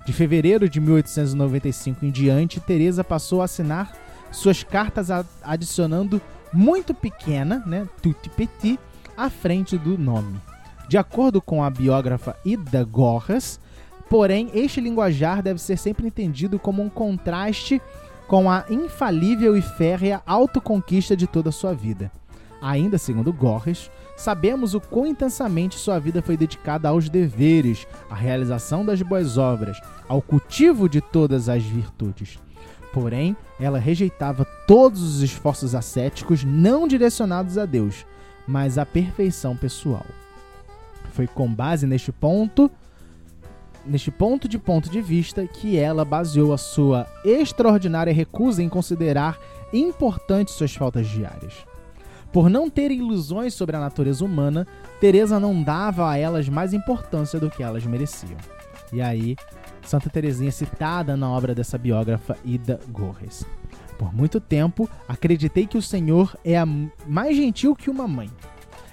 De 0.07 0.12
fevereiro 0.14 0.67
de 0.71 0.81
1895 0.81 2.07
em 2.07 2.11
diante, 2.11 2.59
Teresa 2.61 3.05
passou 3.05 3.43
a 3.43 3.45
assinar 3.45 3.95
suas 4.33 4.64
cartas 4.64 5.09
adicionando 5.43 6.19
muito 6.51 6.95
pequena, 6.95 7.62
né, 7.67 7.87
tutti 8.01 8.31
petit, 8.31 8.81
à 9.14 9.29
frente 9.29 9.77
do 9.77 9.99
nome. 9.99 10.41
De 10.88 10.97
acordo 10.97 11.43
com 11.43 11.62
a 11.62 11.69
biógrafa 11.69 12.35
Ida 12.43 12.83
Gorras, 12.83 13.61
porém, 14.09 14.51
este 14.55 14.81
linguajar 14.81 15.43
deve 15.43 15.61
ser 15.61 15.77
sempre 15.77 16.07
entendido 16.07 16.59
como 16.59 16.83
um 16.83 16.88
contraste 16.88 17.83
com 18.27 18.51
a 18.51 18.64
infalível 18.71 19.59
e 19.59 19.61
férrea 19.61 20.23
autoconquista 20.25 21.14
de 21.14 21.27
toda 21.27 21.51
a 21.51 21.53
sua 21.53 21.75
vida. 21.75 22.11
Ainda 22.62 22.97
segundo 22.97 23.31
Gorras, 23.31 23.91
sabemos 24.18 24.74
o 24.74 24.81
quão 24.81 25.07
intensamente 25.07 25.78
sua 25.78 25.98
vida 26.00 26.20
foi 26.20 26.37
dedicada 26.37 26.88
aos 26.88 27.09
deveres, 27.09 27.87
à 28.11 28.14
realização 28.16 28.85
das 28.85 29.00
boas 29.00 29.38
obras, 29.38 29.81
ao 30.09 30.20
cultivo 30.20 30.88
de 30.88 31.00
todas 31.00 31.48
as 31.48 31.62
virtudes. 31.62 32.38
Porém, 32.92 33.37
ela 33.61 33.78
rejeitava 33.78 34.44
todos 34.66 35.02
os 35.02 35.22
esforços 35.22 35.74
ascéticos 35.74 36.42
não 36.42 36.88
direcionados 36.88 37.57
a 37.57 37.64
Deus, 37.64 38.04
mas 38.46 38.76
à 38.76 38.85
perfeição 38.85 39.57
pessoal. 39.57 40.07
Foi 41.12 41.28
com 41.28 41.52
base 41.52 41.87
neste 41.87 42.11
ponto, 42.11 42.68
neste 43.87 44.11
ponto 44.11 44.48
de 44.48 44.59
ponto 44.59 44.90
de 44.90 45.00
vista, 45.00 45.46
que 45.46 45.78
ela 45.78 46.04
baseou 46.04 46.52
a 46.52 46.59
sua 46.59 47.07
extraordinária 47.24 48.12
recusa 48.12 48.62
em 48.62 48.68
considerar 48.68 49.38
importantes 49.72 50.54
suas 50.54 50.74
faltas 50.74 51.07
diárias. 51.07 51.67
Por 52.33 52.51
não 52.51 52.69
ter 52.69 52.91
ilusões 52.91 53.55
sobre 53.55 53.77
a 53.77 53.81
natureza 53.81 54.25
humana, 54.25 54.67
Teresa 55.01 55.41
não 55.41 55.62
dava 55.62 56.11
a 56.11 56.19
elas 56.19 56.49
mais 56.49 56.75
importância 56.75 57.41
do 57.41 57.51
que 57.51 57.62
elas 57.62 57.85
mereciam. 57.87 58.37
E 58.93 59.01
aí, 59.01 59.35
Santa 59.83 60.11
Teresinha 60.11 60.49
é 60.49 60.53
citada 60.53 61.17
na 61.17 61.31
obra 61.31 61.55
dessa 61.55 61.79
biógrafa 61.79 62.37
Ida 62.45 62.79
Gorres. 62.88 63.47
Por 63.99 64.14
muito 64.14 64.41
tempo, 64.41 64.88
acreditei 65.09 65.67
que 65.67 65.79
o 65.79 65.83
Senhor 65.83 66.37
é 66.45 66.62
mais 67.07 67.35
gentil 67.35 67.75
que 67.75 67.88
uma 67.88 68.07
mãe. 68.07 68.31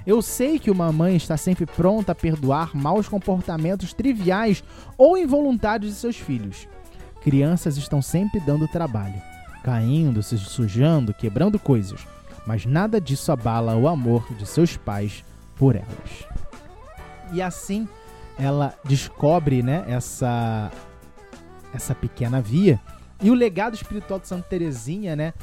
Eu 0.07 0.21
sei 0.21 0.57
que 0.57 0.71
uma 0.71 0.91
mãe 0.91 1.15
está 1.15 1.35
sempre 1.35 1.65
pronta 1.65 2.13
a 2.13 2.15
perdoar 2.15 2.75
maus 2.75 3.07
comportamentos 3.07 3.93
triviais 3.93 4.63
ou 4.97 5.17
involuntários 5.17 5.91
de 5.91 5.97
seus 5.97 6.15
filhos. 6.15 6.67
Crianças 7.21 7.75
estão 7.75 8.01
sempre 8.01 8.39
dando 8.39 8.67
trabalho, 8.67 9.21
caindo, 9.63 10.23
se 10.23 10.37
sujando, 10.37 11.13
quebrando 11.13 11.59
coisas 11.59 12.05
mas 12.45 12.65
nada 12.65 13.01
disso 13.01 13.31
abala 13.31 13.75
o 13.75 13.87
amor 13.87 14.25
de 14.33 14.45
seus 14.45 14.77
pais 14.77 15.23
por 15.55 15.75
elas. 15.75 16.27
E 17.33 17.41
assim 17.41 17.87
ela 18.37 18.73
descobre 18.83 19.63
né, 19.63 19.85
essa, 19.87 20.71
essa 21.73 21.95
pequena 21.95 22.41
via. 22.41 22.79
E 23.21 23.31
o 23.31 23.33
legado 23.33 23.75
espiritual 23.75 24.19
de 24.19 24.27
Santa 24.27 24.43
Teresinha, 24.43 25.15
né? 25.15 25.33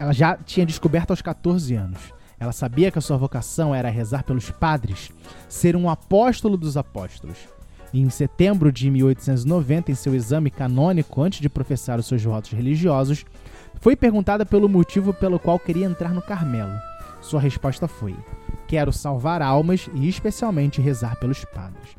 Ela 0.00 0.12
já 0.12 0.36
tinha 0.36 0.64
descoberto 0.64 1.10
aos 1.10 1.20
14 1.20 1.74
anos. 1.74 2.00
Ela 2.40 2.52
sabia 2.52 2.90
que 2.90 2.98
a 2.98 3.02
sua 3.02 3.16
vocação 3.16 3.74
era 3.74 3.90
rezar 3.90 4.22
pelos 4.22 4.50
padres, 4.50 5.10
ser 5.48 5.74
um 5.74 5.90
apóstolo 5.90 6.56
dos 6.56 6.76
apóstolos. 6.76 7.36
E 7.92 8.00
em 8.00 8.10
setembro 8.10 8.70
de 8.70 8.90
1890, 8.90 9.90
em 9.90 9.94
seu 9.94 10.14
exame 10.14 10.50
canônico, 10.50 11.20
antes 11.20 11.40
de 11.40 11.48
professar 11.48 11.98
os 11.98 12.06
seus 12.06 12.22
votos 12.22 12.52
religiosos, 12.52 13.24
foi 13.80 13.96
perguntada 13.96 14.44
pelo 14.44 14.68
motivo 14.68 15.12
pelo 15.12 15.38
qual 15.38 15.58
queria 15.58 15.86
entrar 15.86 16.12
no 16.12 16.22
Carmelo. 16.22 16.72
Sua 17.20 17.40
resposta 17.40 17.88
foi: 17.88 18.14
Quero 18.66 18.92
salvar 18.92 19.42
almas 19.42 19.88
e 19.94 20.08
especialmente 20.08 20.80
rezar 20.80 21.16
pelos 21.16 21.44
padres. 21.44 21.96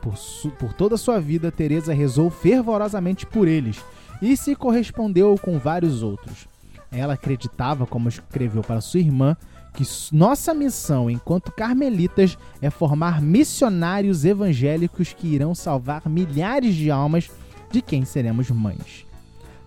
Por, 0.00 0.14
por 0.58 0.72
toda 0.72 0.94
a 0.94 0.98
sua 0.98 1.20
vida, 1.20 1.50
Teresa 1.50 1.92
rezou 1.92 2.30
fervorosamente 2.30 3.26
por 3.26 3.48
eles 3.48 3.82
e 4.22 4.36
se 4.36 4.54
correspondeu 4.54 5.36
com 5.40 5.58
vários 5.58 6.02
outros. 6.02 6.46
Ela 6.90 7.14
acreditava, 7.14 7.86
como 7.86 8.08
escreveu 8.08 8.62
para 8.62 8.80
sua 8.80 9.00
irmã, 9.00 9.36
que 9.74 9.84
nossa 10.12 10.54
missão 10.54 11.10
enquanto 11.10 11.52
carmelitas 11.52 12.38
é 12.60 12.70
formar 12.70 13.20
missionários 13.20 14.24
evangélicos 14.24 15.12
que 15.12 15.28
irão 15.28 15.54
salvar 15.54 16.08
milhares 16.08 16.74
de 16.74 16.90
almas 16.90 17.30
de 17.70 17.82
quem 17.82 18.04
seremos 18.04 18.50
mães. 18.50 19.07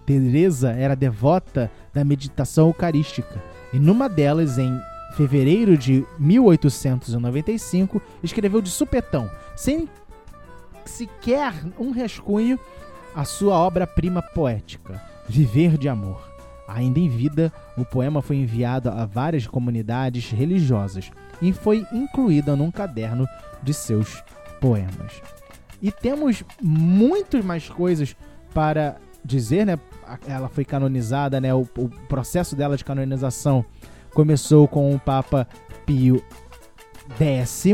Teresa 0.06 0.72
era 0.72 0.96
devota 0.96 1.72
da 1.94 2.04
meditação 2.04 2.68
eucarística 2.68 3.42
e 3.74 3.80
numa 3.80 4.10
delas, 4.10 4.58
em 4.58 4.80
fevereiro 5.14 5.78
de 5.78 6.06
1895, 6.20 8.02
escreveu 8.24 8.62
de 8.62 8.70
supetão, 8.70 9.30
sem 9.56 9.88
sequer 10.86 11.54
um 11.80 11.92
rascunho, 11.92 12.60
a 13.16 13.26
sua 13.26 13.56
obra-prima 13.56 14.22
poética, 14.22 15.02
Viver 15.28 15.78
de 15.78 15.88
Amor. 15.90 16.30
Ainda 16.68 17.00
em 17.00 17.10
vida, 17.10 17.52
o 17.78 17.84
poema 17.84 18.22
foi 18.22 18.38
enviado 18.38 18.90
a 18.90 19.06
várias 19.06 19.46
comunidades 19.46 20.32
religiosas 20.32 21.12
e 21.42 21.52
foi 21.52 21.86
incluída 21.92 22.56
num 22.56 22.72
caderno 22.72 23.28
de 23.62 23.74
seus 23.74 24.24
poemas. 24.62 25.22
E 25.82 25.92
temos 25.92 26.44
muitas 26.62 27.44
mais 27.44 27.68
coisas 27.68 28.16
para 28.54 28.98
dizer, 29.24 29.66
né? 29.66 29.78
Ela 30.28 30.50
foi 30.50 30.66
canonizada, 30.66 31.40
né? 31.40 31.54
O, 31.54 31.68
o 31.78 31.90
processo 32.08 32.56
dela 32.56 32.78
de 32.78 32.86
canonização 32.86 33.66
começou 34.14 34.68
com 34.68 34.94
o 34.94 35.00
Papa 35.00 35.48
Pio 35.86 36.24
X, 37.20 37.66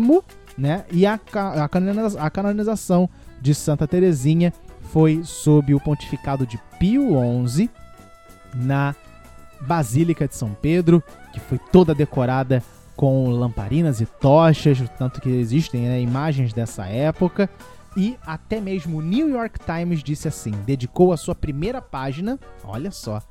né? 0.58 0.86
E 0.92 1.06
a, 1.06 1.20
a, 1.64 1.70
canoniza, 1.70 2.20
a 2.22 2.30
canonização 2.30 3.10
de 3.42 3.54
Santa 3.54 3.88
Teresinha 3.88 4.54
foi 4.92 5.22
sob 5.24 5.74
o 5.74 5.80
pontificado 5.80 6.46
de 6.46 6.60
Pio 6.80 7.12
XI 7.48 7.70
na 8.56 8.96
Basílica 9.62 10.28
de 10.28 10.36
São 10.36 10.54
Pedro, 10.54 11.04
que 11.34 11.40
foi 11.40 11.60
toda 11.72 11.94
decorada 11.94 12.64
com 12.96 13.30
lamparinas 13.30 14.02
e 14.02 14.06
tochas, 14.06 14.80
tanto 14.98 15.22
que 15.22 15.30
existem 15.30 15.82
né, 15.82 16.02
imagens 16.02 16.54
dessa 16.54 16.88
época. 16.88 17.50
E 17.98 18.18
até 18.26 18.62
mesmo 18.62 19.00
o 19.00 19.02
New 19.02 19.28
York 19.30 19.60
Times 19.60 20.04
disse 20.04 20.28
assim: 20.28 20.52
dedicou 20.66 21.12
a 21.12 21.18
sua 21.18 21.34
primeira 21.34 21.82
página, 21.82 22.40
olha 22.64 22.92
só, 22.92 23.22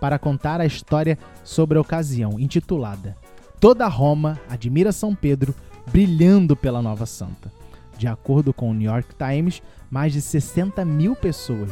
para 0.00 0.18
contar 0.18 0.60
a 0.60 0.66
história 0.66 1.18
sobre 1.44 1.78
a 1.78 1.80
ocasião, 1.80 2.40
intitulada 2.40 3.16
Toda 3.64 3.86
Roma 3.88 4.38
admira 4.46 4.92
São 4.92 5.14
Pedro 5.14 5.54
brilhando 5.90 6.54
pela 6.54 6.82
nova 6.82 7.06
santa. 7.06 7.50
De 7.96 8.06
acordo 8.06 8.52
com 8.52 8.70
o 8.70 8.74
New 8.74 8.90
York 8.90 9.14
Times, 9.14 9.62
mais 9.90 10.12
de 10.12 10.20
60 10.20 10.84
mil 10.84 11.16
pessoas 11.16 11.70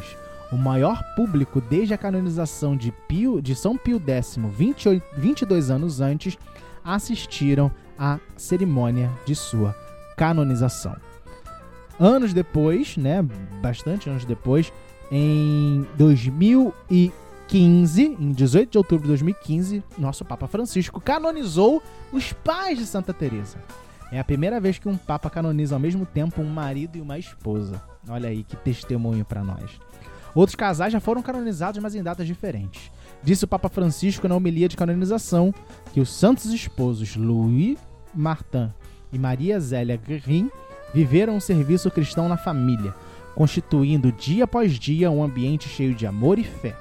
o 0.51 0.57
maior 0.57 1.03
público 1.15 1.61
desde 1.61 1.93
a 1.93 1.97
canonização 1.97 2.75
de, 2.75 2.91
Pio, 3.07 3.41
de 3.41 3.55
São 3.55 3.77
Pio 3.77 3.99
X, 3.99 4.37
28, 4.57 5.03
22 5.17 5.69
anos 5.69 6.01
antes, 6.01 6.37
assistiram 6.83 7.71
à 7.97 8.19
cerimônia 8.37 9.11
de 9.25 9.35
sua 9.35 9.75
canonização. 10.17 10.95
Anos 12.03 12.33
depois, 12.33 12.97
né, 12.97 13.21
bastante 13.61 14.09
anos 14.09 14.25
depois, 14.25 14.73
em 15.09 15.87
2015, 15.97 18.17
em 18.19 18.31
18 18.33 18.71
de 18.71 18.77
outubro 18.77 19.03
de 19.03 19.07
2015, 19.07 19.81
nosso 19.97 20.25
Papa 20.25 20.45
Francisco 20.45 20.99
canonizou 20.99 21.81
os 22.11 22.33
pais 22.33 22.77
de 22.77 22.85
Santa 22.85 23.13
Teresa. 23.13 23.57
É 24.11 24.19
a 24.19 24.23
primeira 24.23 24.59
vez 24.59 24.77
que 24.77 24.89
um 24.89 24.97
papa 24.97 25.29
canoniza 25.29 25.75
ao 25.75 25.79
mesmo 25.79 26.05
tempo 26.05 26.41
um 26.41 26.49
marido 26.49 26.97
e 26.97 27.01
uma 27.01 27.17
esposa. 27.17 27.81
Olha 28.09 28.27
aí 28.27 28.43
que 28.43 28.57
testemunho 28.57 29.23
para 29.23 29.41
nós. 29.41 29.79
Outros 30.35 30.57
casais 30.57 30.91
já 30.91 30.99
foram 30.99 31.21
canonizados, 31.21 31.81
mas 31.81 31.95
em 31.95 32.03
datas 32.03 32.27
diferentes. 32.27 32.91
Disse 33.23 33.45
o 33.45 33.47
Papa 33.47 33.69
Francisco 33.69 34.27
na 34.27 34.35
homilia 34.35 34.67
de 34.67 34.75
canonização 34.75 35.53
que 35.93 36.01
os 36.01 36.11
santos 36.11 36.51
esposos 36.51 37.15
Louis 37.15 37.77
Martin 38.13 38.73
e 39.09 39.17
Maria 39.17 39.57
Zélia 39.57 39.95
Guerin 39.95 40.51
viveram 40.93 41.35
um 41.35 41.39
serviço 41.39 41.89
cristão 41.89 42.29
na 42.29 42.37
família, 42.37 42.93
constituindo 43.35 44.11
dia 44.11 44.43
após 44.43 44.73
dia 44.73 45.09
um 45.09 45.23
ambiente 45.23 45.67
cheio 45.67 45.95
de 45.95 46.05
amor 46.05 46.37
e 46.37 46.43
fé. 46.43 46.75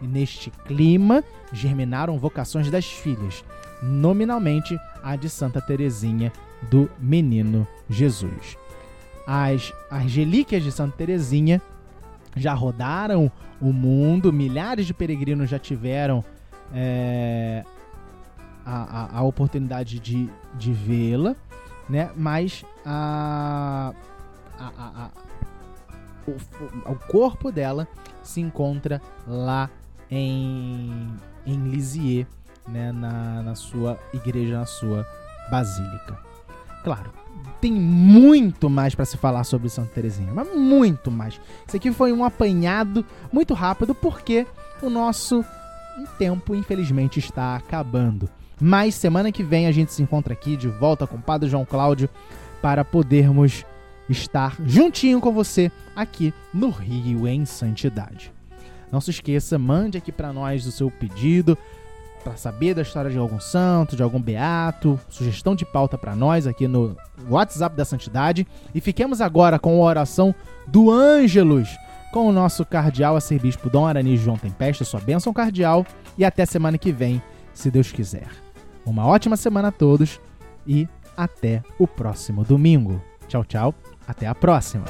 E 0.00 0.06
neste 0.06 0.50
clima 0.66 1.22
germinaram 1.52 2.18
vocações 2.18 2.70
das 2.70 2.86
filhas, 2.86 3.44
nominalmente 3.82 4.78
a 5.02 5.16
de 5.16 5.28
Santa 5.28 5.60
Teresinha 5.60 6.32
do 6.70 6.90
Menino 6.98 7.66
Jesus. 7.88 8.56
As, 9.26 9.72
as 9.90 10.12
relíquias 10.12 10.62
de 10.62 10.72
Santa 10.72 10.96
Teresinha 10.96 11.60
já 12.36 12.54
rodaram 12.54 13.30
o 13.60 13.72
mundo, 13.72 14.32
milhares 14.32 14.86
de 14.86 14.94
peregrinos 14.94 15.48
já 15.48 15.58
tiveram 15.58 16.24
é, 16.74 17.64
a, 18.64 19.16
a, 19.16 19.18
a, 19.18 19.22
oportunidade 19.22 20.00
de, 20.00 20.28
de 20.54 20.72
vê-la, 20.72 21.36
né? 21.92 22.10
Mas 22.16 22.64
a, 22.86 23.92
a, 24.58 25.10
o, 26.26 26.90
o, 26.90 26.96
corpo 27.06 27.52
dela 27.52 27.86
se 28.22 28.40
encontra 28.40 29.00
lá 29.26 29.68
em, 30.10 31.06
em 31.44 31.68
Lisieux, 31.68 32.26
né? 32.66 32.92
na, 32.92 33.42
na 33.42 33.54
sua 33.54 33.98
igreja, 34.14 34.58
na 34.58 34.64
sua 34.64 35.06
basílica. 35.50 36.18
Claro, 36.82 37.12
tem 37.60 37.70
muito 37.70 38.70
mais 38.70 38.94
para 38.94 39.04
se 39.04 39.18
falar 39.18 39.44
sobre 39.44 39.68
Santa 39.68 39.90
Teresinha, 39.90 40.32
mas 40.32 40.48
muito 40.56 41.10
mais. 41.10 41.38
Isso 41.66 41.76
aqui 41.76 41.92
foi 41.92 42.10
um 42.10 42.24
apanhado 42.24 43.04
muito 43.30 43.52
rápido 43.52 43.94
porque 43.94 44.46
o 44.80 44.88
nosso 44.88 45.44
tempo 46.18 46.54
infelizmente 46.54 47.18
está 47.18 47.54
acabando. 47.54 48.30
Mas 48.64 48.94
semana 48.94 49.32
que 49.32 49.42
vem 49.42 49.66
a 49.66 49.72
gente 49.72 49.92
se 49.92 50.00
encontra 50.00 50.32
aqui 50.32 50.56
de 50.56 50.68
volta 50.68 51.04
com 51.04 51.16
o 51.16 51.20
Padre 51.20 51.50
João 51.50 51.64
Cláudio 51.64 52.08
para 52.62 52.84
podermos 52.84 53.66
estar 54.08 54.54
juntinho 54.64 55.20
com 55.20 55.32
você 55.32 55.68
aqui 55.96 56.32
no 56.54 56.70
Rio 56.70 57.26
em 57.26 57.44
Santidade. 57.44 58.32
Não 58.92 59.00
se 59.00 59.10
esqueça, 59.10 59.58
mande 59.58 59.98
aqui 59.98 60.12
para 60.12 60.32
nós 60.32 60.64
o 60.64 60.70
seu 60.70 60.92
pedido, 60.92 61.58
para 62.22 62.36
saber 62.36 62.72
da 62.72 62.82
história 62.82 63.10
de 63.10 63.18
algum 63.18 63.40
santo, 63.40 63.96
de 63.96 64.02
algum 64.04 64.22
beato, 64.22 64.96
sugestão 65.08 65.56
de 65.56 65.66
pauta 65.66 65.98
para 65.98 66.14
nós 66.14 66.46
aqui 66.46 66.68
no 66.68 66.96
WhatsApp 67.28 67.76
da 67.76 67.84
Santidade. 67.84 68.46
E 68.72 68.80
fiquemos 68.80 69.20
agora 69.20 69.58
com 69.58 69.70
a 69.82 69.84
oração 69.84 70.32
do 70.68 70.88
Ângelus, 70.88 71.68
com 72.12 72.28
o 72.28 72.32
nosso 72.32 72.64
cardeal 72.64 73.16
arcebispo 73.16 73.68
Dom 73.68 73.88
Arani 73.88 74.16
João 74.16 74.38
Tempesta, 74.38 74.84
sua 74.84 75.00
bênção 75.00 75.32
cardeal. 75.32 75.84
E 76.16 76.24
até 76.24 76.46
semana 76.46 76.78
que 76.78 76.92
vem, 76.92 77.20
se 77.52 77.68
Deus 77.68 77.90
quiser. 77.90 78.51
Uma 78.84 79.06
ótima 79.06 79.36
semana 79.36 79.68
a 79.68 79.72
todos 79.72 80.20
e 80.66 80.88
até 81.16 81.62
o 81.78 81.86
próximo 81.86 82.44
domingo. 82.44 83.00
Tchau, 83.28 83.44
tchau. 83.44 83.74
Até 84.06 84.26
a 84.26 84.34
próxima. 84.34 84.84